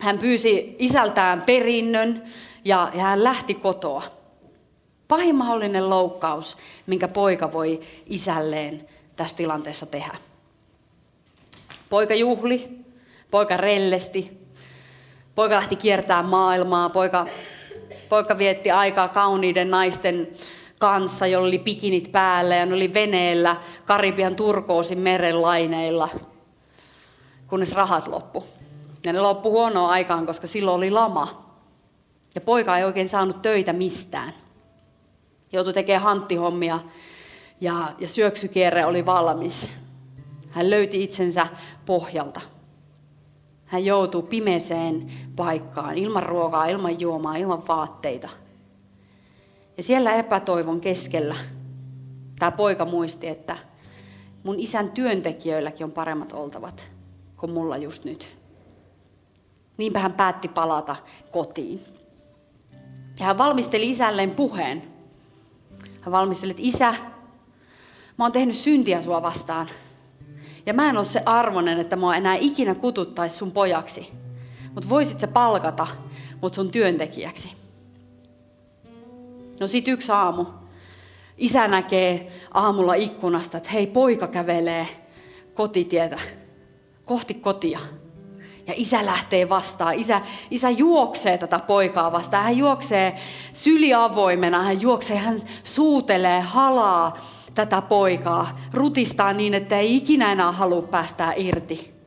Hän 0.00 0.18
pyysi 0.18 0.76
isältään 0.78 1.42
perinnön 1.42 2.22
ja, 2.64 2.90
hän 2.98 3.24
lähti 3.24 3.54
kotoa. 3.54 4.02
Pahin 5.08 5.36
mahdollinen 5.36 5.90
loukkaus, 5.90 6.56
minkä 6.86 7.08
poika 7.08 7.52
voi 7.52 7.80
isälleen 8.06 8.88
tässä 9.16 9.36
tilanteessa 9.36 9.86
tehdä. 9.86 10.16
Poika 11.88 12.14
juhli, 12.14 12.68
poika 13.30 13.56
rellesti, 13.56 14.38
poika 15.34 15.54
lähti 15.54 15.76
kiertämään 15.76 16.26
maailmaa, 16.26 16.88
poika, 16.88 17.26
poika 18.08 18.38
vietti 18.38 18.70
aikaa 18.70 19.08
kauniiden 19.08 19.70
naisten 19.70 20.28
kanssa, 20.80 21.26
jolla 21.26 21.48
oli 21.48 21.58
pikinit 21.58 22.12
päällä 22.12 22.54
ja 22.54 22.66
ne 22.66 22.74
oli 22.74 22.94
veneellä 22.94 23.56
Karibian 23.84 24.36
turkoosin 24.36 24.98
meren 24.98 25.42
laineilla, 25.42 26.08
kunnes 27.46 27.72
rahat 27.72 28.06
loppu. 28.06 28.44
Ja 29.04 29.12
ne 29.12 29.20
loppu 29.20 29.50
huonoa 29.50 29.90
aikaan, 29.90 30.26
koska 30.26 30.46
silloin 30.46 30.76
oli 30.76 30.90
lama. 30.90 31.52
Ja 32.34 32.40
poika 32.40 32.78
ei 32.78 32.84
oikein 32.84 33.08
saanut 33.08 33.42
töitä 33.42 33.72
mistään. 33.72 34.32
Joutui 35.52 35.72
tekemään 35.72 36.02
hanttihommia 36.02 36.80
ja, 37.60 37.92
ja 37.98 38.08
syöksykierre 38.08 38.86
oli 38.86 39.06
valmis. 39.06 39.70
Hän 40.50 40.70
löyti 40.70 41.02
itsensä 41.02 41.46
pohjalta. 41.86 42.40
Hän 43.64 43.84
joutuu 43.84 44.22
pimeeseen 44.22 45.12
paikkaan, 45.36 45.98
ilman 45.98 46.22
ruokaa, 46.22 46.66
ilman 46.66 47.00
juomaa, 47.00 47.36
ilman 47.36 47.68
vaatteita. 47.68 48.28
Ja 49.80 49.84
siellä 49.84 50.14
epätoivon 50.14 50.80
keskellä 50.80 51.36
tämä 52.38 52.50
poika 52.50 52.84
muisti, 52.84 53.28
että 53.28 53.56
mun 54.42 54.60
isän 54.60 54.90
työntekijöilläkin 54.90 55.84
on 55.84 55.92
paremmat 55.92 56.32
oltavat 56.32 56.88
kuin 57.36 57.52
mulla 57.52 57.76
just 57.76 58.04
nyt. 58.04 58.36
Niinpä 59.78 59.98
hän 59.98 60.12
päätti 60.12 60.48
palata 60.48 60.96
kotiin. 61.30 61.84
Ja 63.20 63.26
hän 63.26 63.38
valmisteli 63.38 63.90
isälleen 63.90 64.34
puheen. 64.34 64.82
Hän 66.00 66.12
valmisteli, 66.12 66.50
että 66.50 66.62
isä, 66.62 66.94
mä 68.18 68.24
oon 68.24 68.32
tehnyt 68.32 68.56
syntiä 68.56 69.02
sua 69.02 69.22
vastaan. 69.22 69.68
Ja 70.66 70.74
mä 70.74 70.90
en 70.90 70.96
ole 70.96 71.04
se 71.04 71.22
armonen, 71.26 71.78
että 71.78 71.96
mä 71.96 72.16
enää 72.16 72.36
ikinä 72.40 72.74
kututtaisi 72.74 73.36
sun 73.36 73.52
pojaksi. 73.52 74.12
Mutta 74.74 74.88
voisit 74.88 75.20
sä 75.20 75.28
palkata 75.28 75.86
mut 76.42 76.54
sun 76.54 76.70
työntekijäksi. 76.70 77.59
No 79.60 79.66
sit 79.66 79.88
yksi 79.88 80.12
aamu. 80.12 80.46
Isä 81.38 81.68
näkee 81.68 82.32
aamulla 82.54 82.94
ikkunasta, 82.94 83.56
että 83.56 83.70
hei 83.70 83.86
poika 83.86 84.26
kävelee 84.26 84.88
kotitietä 85.54 86.18
kohti 87.04 87.34
kotia. 87.34 87.78
Ja 88.66 88.74
isä 88.76 89.06
lähtee 89.06 89.48
vastaan. 89.48 89.94
Isä, 89.94 90.20
isä 90.50 90.70
juoksee 90.70 91.38
tätä 91.38 91.58
poikaa 91.58 92.12
vastaan. 92.12 92.44
Hän 92.44 92.58
juoksee 92.58 93.16
syliavoimena. 93.52 94.62
Hän 94.62 94.80
juoksee, 94.80 95.16
hän 95.16 95.40
suutelee, 95.64 96.40
halaa 96.40 97.16
tätä 97.54 97.82
poikaa. 97.82 98.58
Rutistaa 98.72 99.32
niin, 99.32 99.54
että 99.54 99.78
ei 99.78 99.96
ikinä 99.96 100.32
enää 100.32 100.52
halua 100.52 100.82
päästää 100.82 101.32
irti. 101.36 101.99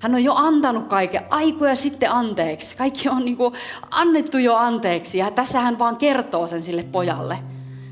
Hän 0.00 0.14
on 0.14 0.24
jo 0.24 0.34
antanut 0.34 0.86
kaiken 0.86 1.22
aikoja 1.30 1.76
sitten 1.76 2.10
anteeksi. 2.10 2.76
Kaikki 2.76 3.08
on 3.08 3.24
niin 3.24 3.36
kuin 3.36 3.54
annettu 3.90 4.38
jo 4.38 4.54
anteeksi 4.54 5.18
ja 5.18 5.30
tässä 5.30 5.60
hän 5.60 5.78
vaan 5.78 5.96
kertoo 5.96 6.46
sen 6.46 6.62
sille 6.62 6.82
pojalle. 6.82 7.38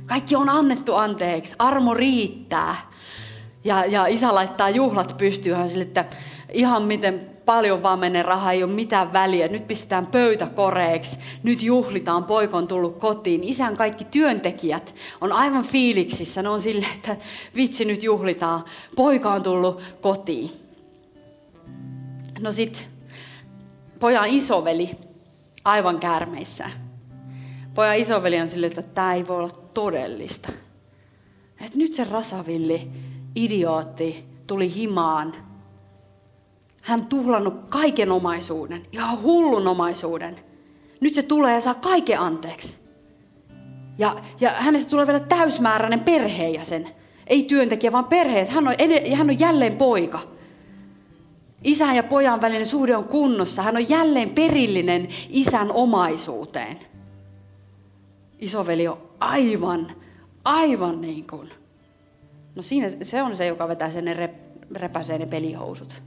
Kaikki 0.06 0.36
on 0.36 0.48
annettu 0.48 0.94
anteeksi, 0.94 1.56
armo 1.58 1.94
riittää. 1.94 2.76
Ja, 3.64 3.84
ja 3.84 4.06
isä 4.06 4.34
laittaa 4.34 4.70
juhlat 4.70 5.14
pystyyn 5.18 5.68
sille, 5.68 5.84
että 5.84 6.04
ihan 6.52 6.82
miten 6.82 7.30
paljon 7.44 7.82
vaan 7.82 7.98
menee 7.98 8.22
rahaa, 8.22 8.52
ei 8.52 8.62
ole 8.62 8.72
mitään 8.72 9.12
väliä. 9.12 9.48
Nyt 9.48 9.68
pistetään 9.68 10.06
pöytä 10.06 10.46
koreeksi, 10.46 11.18
nyt 11.42 11.62
juhlitaan, 11.62 12.24
poika 12.24 12.56
on 12.56 12.66
tullut 12.66 12.98
kotiin. 12.98 13.44
Isän 13.44 13.76
kaikki 13.76 14.04
työntekijät 14.04 14.94
on 15.20 15.32
aivan 15.32 15.64
fiiliksissä, 15.64 16.42
ne 16.42 16.48
on 16.48 16.60
sille, 16.60 16.86
että 16.94 17.16
vitsi 17.56 17.84
nyt 17.84 18.02
juhlitaan, 18.02 18.64
poika 18.96 19.32
on 19.32 19.42
tullut 19.42 19.82
kotiin. 20.00 20.63
No 22.40 22.52
sit 22.52 22.88
pojan 24.00 24.28
isoveli 24.28 24.90
aivan 25.64 26.00
käärmeissä. 26.00 26.70
Pojan 27.74 27.96
isoveli 27.96 28.40
on 28.40 28.48
sille, 28.48 28.66
että 28.66 28.82
tämä 28.82 29.14
ei 29.14 29.28
voi 29.28 29.36
olla 29.36 29.50
todellista. 29.74 30.52
Että 31.60 31.78
nyt 31.78 31.92
se 31.92 32.04
rasavilli, 32.04 32.90
idiootti, 33.34 34.24
tuli 34.46 34.74
himaan 34.74 35.34
hän 36.84 37.06
tuhlannut 37.06 37.64
kaiken 37.68 38.12
omaisuuden, 38.12 38.86
ihan 38.92 39.22
hullun 39.22 39.66
omaisuuden. 39.66 40.36
Nyt 41.00 41.14
se 41.14 41.22
tulee 41.22 41.54
ja 41.54 41.60
saa 41.60 41.74
kaiken 41.74 42.20
anteeksi. 42.20 42.76
Ja, 43.98 44.16
ja 44.40 44.50
hänestä 44.50 44.90
tulee 44.90 45.06
vielä 45.06 45.20
täysmääräinen 45.20 46.00
perheenjäsen. 46.00 46.88
Ei 47.26 47.42
työntekijä, 47.42 47.92
vaan 47.92 48.04
perhe. 48.04 48.44
Hän 48.44 48.68
on, 48.68 48.74
ed- 48.78 49.14
hän 49.14 49.30
on 49.30 49.40
jälleen 49.40 49.76
poika. 49.76 50.20
Isän 51.64 51.96
ja 51.96 52.02
pojan 52.02 52.40
välinen 52.40 52.66
suhde 52.66 52.96
on 52.96 53.04
kunnossa. 53.04 53.62
Hän 53.62 53.76
on 53.76 53.88
jälleen 53.88 54.30
perillinen 54.30 55.08
isän 55.28 55.72
omaisuuteen. 55.72 56.78
Isoveli 58.38 58.88
on 58.88 58.98
aivan, 59.20 59.92
aivan 60.44 61.00
niin 61.00 61.26
kuin. 61.26 61.48
No 62.54 62.62
siinä 62.62 62.88
se 63.02 63.22
on 63.22 63.36
se, 63.36 63.46
joka 63.46 63.68
vetää 63.68 63.90
sen 63.90 64.04
ne 64.04 64.30
repäsee 64.76 65.18
ne 65.18 65.26
pelihousut. 65.26 66.02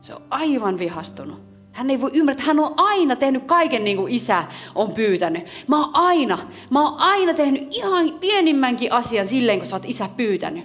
Se 0.00 0.14
on 0.14 0.22
aivan 0.30 0.78
vihastunut. 0.78 1.42
Hän 1.72 1.90
ei 1.90 2.00
voi 2.00 2.10
ymmärtää, 2.14 2.46
hän 2.46 2.60
on 2.60 2.74
aina 2.76 3.16
tehnyt 3.16 3.44
kaiken 3.44 3.84
niin 3.84 3.96
kuin 3.96 4.12
isä 4.12 4.44
on 4.74 4.92
pyytänyt. 4.92 5.44
Mä 5.68 5.80
oon 5.80 5.90
aina, 5.92 6.38
mä 6.70 6.82
oon 6.82 7.00
aina 7.00 7.34
tehnyt 7.34 7.76
ihan 7.76 8.10
pienimmänkin 8.20 8.92
asian 8.92 9.26
silleen, 9.26 9.58
kun 9.58 9.68
sä 9.68 9.76
oot 9.76 9.84
isä 9.84 10.08
pyytänyt. 10.16 10.64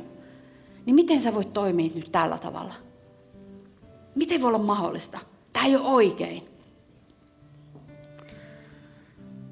Niin 0.86 0.96
miten 0.96 1.22
sä 1.22 1.34
voit 1.34 1.54
toimia 1.54 1.92
nyt 1.96 2.12
tällä 2.12 2.38
tavalla? 2.38 2.89
Miten 4.16 4.42
voi 4.42 4.48
olla 4.48 4.58
mahdollista? 4.58 5.20
Tämä 5.54 5.66
ei 5.66 5.76
ole 5.76 5.88
oikein. 5.88 6.50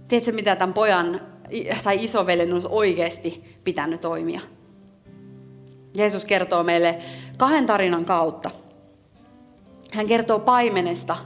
Tiedätkö, 0.07 0.31
mitä 0.31 0.55
tämän 0.55 0.73
pojan 0.73 1.21
tai 1.83 2.03
isovelen 2.03 2.53
olisi 2.53 2.67
oikeasti 2.71 3.59
pitänyt 3.63 4.01
toimia? 4.01 4.41
Jeesus 5.95 6.25
kertoo 6.25 6.63
meille 6.63 6.99
kahden 7.37 7.65
tarinan 7.65 8.05
kautta– 8.05 8.51
hän 9.93 10.07
kertoo 10.07 10.39
paimenesta, 10.39 11.17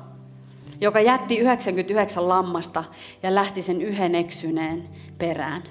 joka 0.81 0.99
jätti 1.01 1.37
99 1.37 2.29
lammasta 2.29 2.83
ja 3.23 3.35
lähti 3.35 3.61
sen 3.61 3.81
yhden 3.81 4.15
eksyneen 4.15 4.89
perään. 5.17 5.63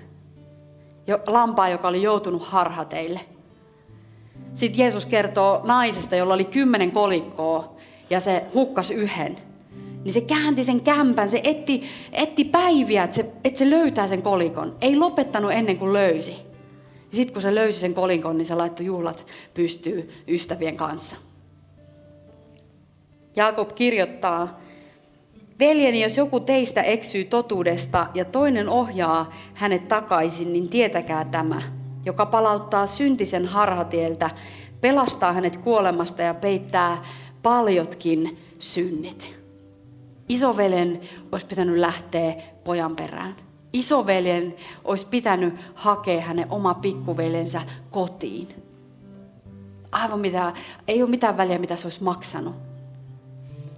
Lampaa, 1.27 1.69
joka 1.69 1.89
oli 1.89 2.03
joutunut 2.03 2.43
harhateille. 2.43 3.21
Sitten 4.55 4.79
Jeesus 4.79 5.07
kertoo 5.07 5.61
naisesta, 5.65 6.17
jolla 6.17 6.35
oli 6.35 6.45
kymmenen 6.45 6.93
kolikkoa 6.93 7.77
ja 8.11 8.21
se 8.21 8.45
hukkas 8.55 8.91
yhden. 8.91 9.37
Niin 10.05 10.13
se 10.13 10.21
käänti 10.21 10.65
sen 10.65 10.81
kämpän, 10.81 11.31
se 11.31 11.41
etti, 11.45 11.83
etti 12.13 12.45
päiviä, 12.45 13.05
että 13.05 13.17
se, 13.17 13.33
että 13.45 13.59
se 13.59 13.71
löytää 13.71 14.09
sen 14.09 14.23
kolikon. 14.23 14.77
Ei 14.81 14.97
lopettanut 14.97 15.53
ennen 15.53 15.79
kuin 15.79 15.93
löysi. 15.93 16.37
Sitten 17.13 17.33
kun 17.33 17.43
se 17.43 17.55
löysi 17.55 17.81
sen 17.81 17.95
kolikon, 17.95 18.39
niin 18.39 18.47
se 18.47 18.55
laittoi 18.55 18.87
juhlat 18.87 19.27
pystyy 19.55 20.11
ystävien 20.29 20.77
kanssa. 20.77 21.17
Jaakob 23.37 23.73
kirjoittaa, 23.75 24.61
Veljeni, 25.59 26.03
jos 26.03 26.17
joku 26.17 26.41
teistä 26.41 26.83
eksyy 26.83 27.25
totuudesta 27.25 28.07
ja 28.15 28.25
toinen 28.25 28.69
ohjaa 28.69 29.33
hänet 29.55 29.89
takaisin, 29.89 30.53
niin 30.53 30.69
tietäkää 30.69 31.25
tämä, 31.25 31.63
joka 32.05 32.27
palauttaa 32.27 32.87
syntisen 32.87 33.47
harhatieltä, 33.47 34.31
pelastaa 34.81 35.33
hänet 35.33 35.57
kuolemasta 35.57 36.23
ja 36.23 36.35
peittää 36.35 37.05
paljotkin 37.43 38.39
synnit. 38.59 39.41
Isovelen 40.29 41.01
olisi 41.33 41.47
pitänyt 41.47 41.79
lähteä 41.79 42.35
pojan 42.65 42.97
perään. 42.97 43.35
Isoveljen 43.73 44.55
olisi 44.85 45.07
pitänyt 45.07 45.55
hakea 45.75 46.21
hänen 46.21 46.47
oma 46.51 46.75
pikkuveljensä 46.75 47.63
kotiin. 47.91 48.49
Aivan 49.93 50.21
mitä, 50.21 50.53
ei 50.89 51.03
ole 51.03 51.11
mitään 51.11 51.37
väliä, 51.37 51.59
mitä 51.59 51.77
se 51.77 51.87
olisi 51.87 52.05
maksanut 52.05 52.71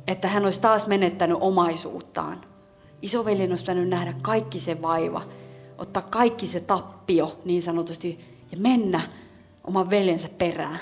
että 0.06 0.28
hän 0.28 0.44
olisi 0.44 0.60
taas 0.60 0.86
menettänyt 0.86 1.38
omaisuuttaan. 1.40 2.40
Isoveljen 3.02 3.50
olisi 3.50 3.64
pitänyt 3.64 3.88
nähdä 3.88 4.14
kaikki 4.22 4.60
se 4.60 4.82
vaiva, 4.82 5.22
ottaa 5.82 6.02
kaikki 6.02 6.46
se 6.46 6.60
tappio 6.60 7.40
niin 7.44 7.62
sanotusti 7.62 8.20
ja 8.52 8.58
mennä 8.58 9.00
oman 9.64 9.90
veljensä 9.90 10.28
perään. 10.38 10.78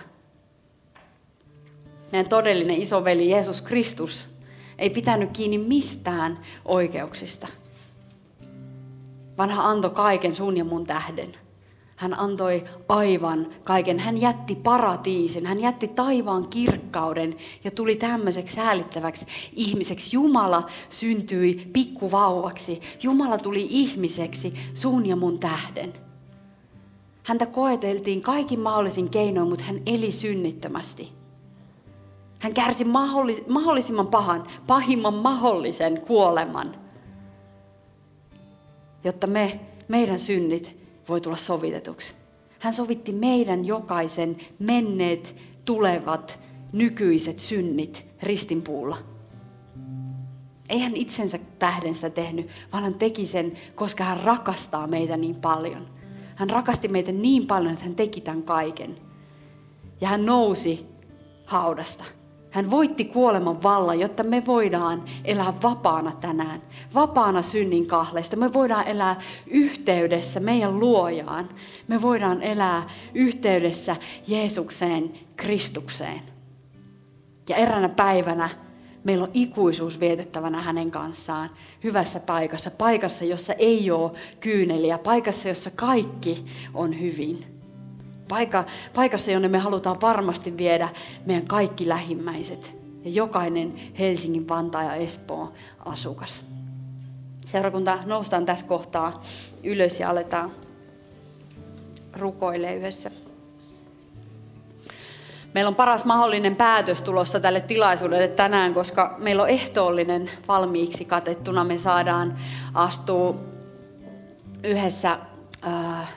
Meidän 2.12 2.28
todellinen 2.28 2.82
isoveli 2.82 3.30
Jeesus 3.30 3.60
Kristus 3.60 4.26
ei 4.78 4.90
pitänyt 4.90 5.30
kiinni 5.32 5.58
mistään 5.58 6.38
oikeuksista, 6.64 7.48
vaan 9.38 9.50
hän 9.50 9.64
antoi 9.64 9.90
kaiken 9.90 10.34
sun 10.34 10.56
ja 10.56 10.64
mun 10.64 10.86
tähden. 10.86 11.34
Hän 12.00 12.18
antoi 12.18 12.64
aivan 12.88 13.46
kaiken. 13.64 13.98
Hän 13.98 14.20
jätti 14.20 14.54
paratiisin, 14.54 15.46
hän 15.46 15.60
jätti 15.60 15.88
taivaan 15.88 16.48
kirkkauden 16.48 17.36
ja 17.64 17.70
tuli 17.70 17.96
tämmöiseksi 17.96 18.54
säälittäväksi 18.54 19.26
ihmiseksi. 19.52 20.16
Jumala 20.16 20.66
syntyi 20.88 21.70
pikkuvauvaksi. 21.72 22.80
Jumala 23.02 23.38
tuli 23.38 23.66
ihmiseksi 23.70 24.54
sun 24.74 25.06
ja 25.06 25.16
mun 25.16 25.38
tähden. 25.38 25.92
Häntä 27.22 27.46
koeteltiin 27.46 28.20
kaikin 28.20 28.60
mahdollisin 28.60 29.10
keinoin, 29.10 29.48
mutta 29.48 29.64
hän 29.64 29.80
eli 29.86 30.10
synnittömästi. 30.10 31.12
Hän 32.38 32.54
kärsi 32.54 32.84
mahdollisimman 33.48 34.08
pahan, 34.08 34.46
pahimman 34.66 35.14
mahdollisen 35.14 36.00
kuoleman, 36.00 36.76
jotta 39.04 39.26
me, 39.26 39.60
meidän 39.88 40.18
synnit 40.18 40.79
voi 41.10 41.20
tulla 41.20 41.36
sovitetuksi. 41.36 42.14
Hän 42.58 42.72
sovitti 42.72 43.12
meidän 43.12 43.64
jokaisen 43.64 44.36
menneet, 44.58 45.36
tulevat, 45.64 46.40
nykyiset 46.72 47.38
synnit 47.38 48.06
ristinpuulla. 48.22 48.98
Ei 50.68 50.78
hän 50.78 50.96
itsensä 50.96 51.38
tähden 51.58 51.94
sitä 51.94 52.10
tehnyt, 52.10 52.48
vaan 52.72 52.84
hän 52.84 52.94
teki 52.94 53.26
sen, 53.26 53.52
koska 53.74 54.04
hän 54.04 54.20
rakastaa 54.20 54.86
meitä 54.86 55.16
niin 55.16 55.36
paljon. 55.36 55.88
Hän 56.36 56.50
rakasti 56.50 56.88
meitä 56.88 57.12
niin 57.12 57.46
paljon, 57.46 57.72
että 57.72 57.84
hän 57.84 57.94
teki 57.94 58.20
tämän 58.20 58.42
kaiken. 58.42 58.96
Ja 60.00 60.08
hän 60.08 60.26
nousi 60.26 60.86
haudasta. 61.46 62.04
Hän 62.50 62.70
voitti 62.70 63.04
kuoleman 63.04 63.62
vallan, 63.62 64.00
jotta 64.00 64.22
me 64.22 64.46
voidaan 64.46 65.04
elää 65.24 65.54
vapaana 65.62 66.12
tänään. 66.20 66.62
Vapaana 66.94 67.42
synnin 67.42 67.86
kahleista. 67.86 68.36
Me 68.36 68.52
voidaan 68.52 68.86
elää 68.86 69.20
yhteydessä 69.46 70.40
meidän 70.40 70.80
luojaan. 70.80 71.48
Me 71.88 72.02
voidaan 72.02 72.42
elää 72.42 72.82
yhteydessä 73.14 73.96
Jeesukseen, 74.26 75.12
Kristukseen. 75.36 76.20
Ja 77.48 77.56
eräänä 77.56 77.88
päivänä 77.88 78.48
meillä 79.04 79.24
on 79.24 79.30
ikuisuus 79.34 80.00
vietettävänä 80.00 80.60
hänen 80.60 80.90
kanssaan 80.90 81.50
hyvässä 81.84 82.20
paikassa. 82.20 82.70
Paikassa, 82.70 83.24
jossa 83.24 83.52
ei 83.52 83.90
ole 83.90 84.10
kyyneliä. 84.40 84.98
Paikassa, 84.98 85.48
jossa 85.48 85.70
kaikki 85.70 86.44
on 86.74 87.00
hyvin. 87.00 87.59
Paikka, 88.30 88.64
paikassa, 88.94 89.30
jonne 89.30 89.48
me 89.48 89.58
halutaan 89.58 90.00
varmasti 90.00 90.56
viedä 90.56 90.88
meidän 91.26 91.46
kaikki 91.46 91.88
lähimmäiset. 91.88 92.76
Ja 93.04 93.10
jokainen 93.10 93.74
Helsingin, 93.98 94.48
Vantaa 94.48 94.82
ja 94.82 94.94
Espoo 94.94 95.52
asukas. 95.84 96.40
Seurakunta, 97.46 97.98
noustaan 98.06 98.46
tässä 98.46 98.66
kohtaa 98.66 99.22
ylös 99.64 100.00
ja 100.00 100.10
aletaan 100.10 100.50
rukoilemaan 102.16 102.76
yhdessä. 102.76 103.10
Meillä 105.54 105.68
on 105.68 105.74
paras 105.74 106.04
mahdollinen 106.04 106.56
päätös 106.56 107.02
tulossa 107.02 107.40
tälle 107.40 107.60
tilaisuudelle 107.60 108.28
tänään, 108.28 108.74
koska 108.74 109.16
meillä 109.18 109.42
on 109.42 109.48
ehtoollinen 109.48 110.30
valmiiksi 110.48 111.04
katettuna. 111.04 111.64
Me 111.64 111.78
saadaan 111.78 112.38
astua 112.74 113.40
yhdessä 114.64 115.18
äh, 115.66 116.08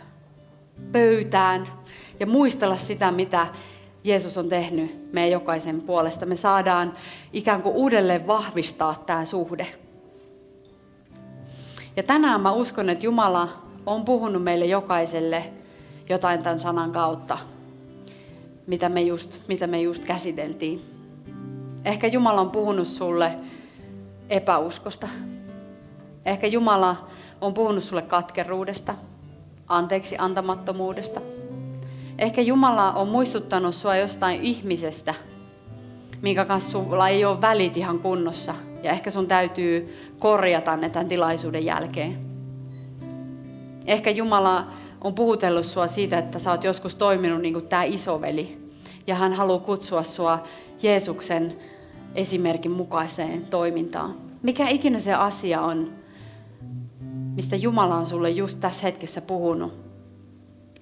pöytään 0.91 1.82
ja 2.23 2.27
muistella 2.27 2.77
sitä, 2.77 3.11
mitä 3.11 3.47
Jeesus 4.03 4.37
on 4.37 4.49
tehnyt 4.49 5.13
meidän 5.13 5.31
jokaisen 5.31 5.81
puolesta. 5.81 6.25
Me 6.25 6.35
saadaan 6.35 6.93
ikään 7.33 7.63
kuin 7.63 7.75
uudelleen 7.75 8.27
vahvistaa 8.27 9.03
tämä 9.05 9.25
suhde. 9.25 9.67
Ja 11.95 12.03
tänään 12.03 12.41
mä 12.41 12.51
uskon, 12.51 12.89
että 12.89 13.05
Jumala 13.05 13.49
on 13.85 14.05
puhunut 14.05 14.43
meille 14.43 14.65
jokaiselle 14.65 15.53
jotain 16.09 16.43
tämän 16.43 16.59
sanan 16.59 16.91
kautta 16.91 17.37
mitä 18.67 18.89
me 18.89 19.01
just, 19.01 19.47
mitä 19.47 19.67
me 19.67 19.81
just 19.81 20.05
käsiteltiin. 20.05 20.81
Ehkä 21.85 22.07
Jumala 22.07 22.41
on 22.41 22.51
puhunut 22.51 22.87
sulle 22.87 23.37
epäuskosta. 24.29 25.07
Ehkä 26.25 26.47
Jumala 26.47 27.07
on 27.41 27.53
puhunut 27.53 27.83
sulle 27.83 28.01
katkeruudesta, 28.01 28.95
anteeksi 29.67 30.15
antamattomuudesta. 30.19 31.21
Ehkä 32.17 32.41
Jumala 32.41 32.91
on 32.91 33.07
muistuttanut 33.07 33.75
sua 33.75 33.95
jostain 33.95 34.41
ihmisestä, 34.41 35.13
minkä 36.21 36.45
kanssa 36.45 36.71
sulla 36.71 37.09
ei 37.09 37.25
ole 37.25 37.41
välit 37.41 37.77
ihan 37.77 37.99
kunnossa. 37.99 38.55
Ja 38.83 38.91
ehkä 38.91 39.11
sun 39.11 39.27
täytyy 39.27 39.97
korjata 40.19 40.77
ne 40.77 40.89
tämän 40.89 41.09
tilaisuuden 41.09 41.65
jälkeen. 41.65 42.25
Ehkä 43.85 44.09
Jumala 44.09 44.67
on 45.01 45.13
puhutellut 45.13 45.65
sua 45.65 45.87
siitä, 45.87 46.17
että 46.17 46.39
sä 46.39 46.51
oot 46.51 46.63
joskus 46.63 46.95
toiminut 46.95 47.41
niin 47.41 47.53
kuin 47.53 47.67
tämä 47.67 47.83
isoveli. 47.83 48.69
Ja 49.07 49.15
hän 49.15 49.33
haluaa 49.33 49.59
kutsua 49.59 50.03
sua 50.03 50.43
Jeesuksen 50.81 51.57
esimerkin 52.15 52.71
mukaiseen 52.71 53.45
toimintaan. 53.45 54.15
Mikä 54.43 54.67
ikinä 54.69 54.99
se 54.99 55.13
asia 55.13 55.61
on, 55.61 55.93
mistä 57.35 57.55
Jumala 57.55 57.95
on 57.95 58.05
sulle 58.05 58.29
just 58.29 58.59
tässä 58.59 58.83
hetkessä 58.83 59.21
puhunut, 59.21 59.82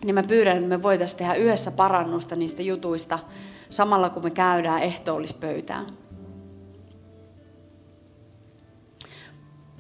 niin 0.04 0.16
mä 0.16 0.24
pyydän, 0.24 0.58
että 0.58 0.70
me 0.70 0.84
voitaisiin 0.84 1.18
tehdä 1.18 1.34
yhdessä 1.34 1.72
parannusta 1.72 2.36
niistä 2.36 2.62
jutuista 2.62 3.20
samalla 3.70 4.10
kun 4.10 4.24
me 4.24 4.32
käydään 4.32 4.82
ehtoollispöytään. 4.82 5.86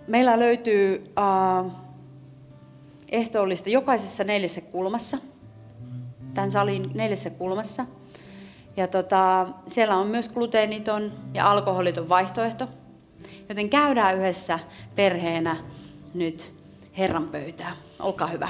Meillä 0.08 0.40
löytyy 0.40 1.04
uh, 1.66 1.72
ehtoollista 3.10 3.70
jokaisessa 3.70 4.24
neljässä 4.24 4.62
kulmassa, 4.62 5.18
tämän 6.34 6.52
salin 6.52 6.92
neljässä 6.94 7.30
kulmassa. 7.30 7.86
Ja 8.78 8.88
tota, 8.88 9.48
siellä 9.68 9.98
on 9.98 10.08
myös 10.08 10.30
gluteeniton 10.30 11.12
ja 11.34 11.52
alkoholiton 11.52 12.10
vaihtoehto. 12.10 12.68
Joten 13.50 13.70
käydään 13.70 14.18
yhdessä 14.18 14.60
perheenä 14.96 15.56
nyt 16.14 16.54
Herran 16.98 17.28
pöytää. 17.28 17.76
Olkaa 18.00 18.28
hyvä. 18.28 18.50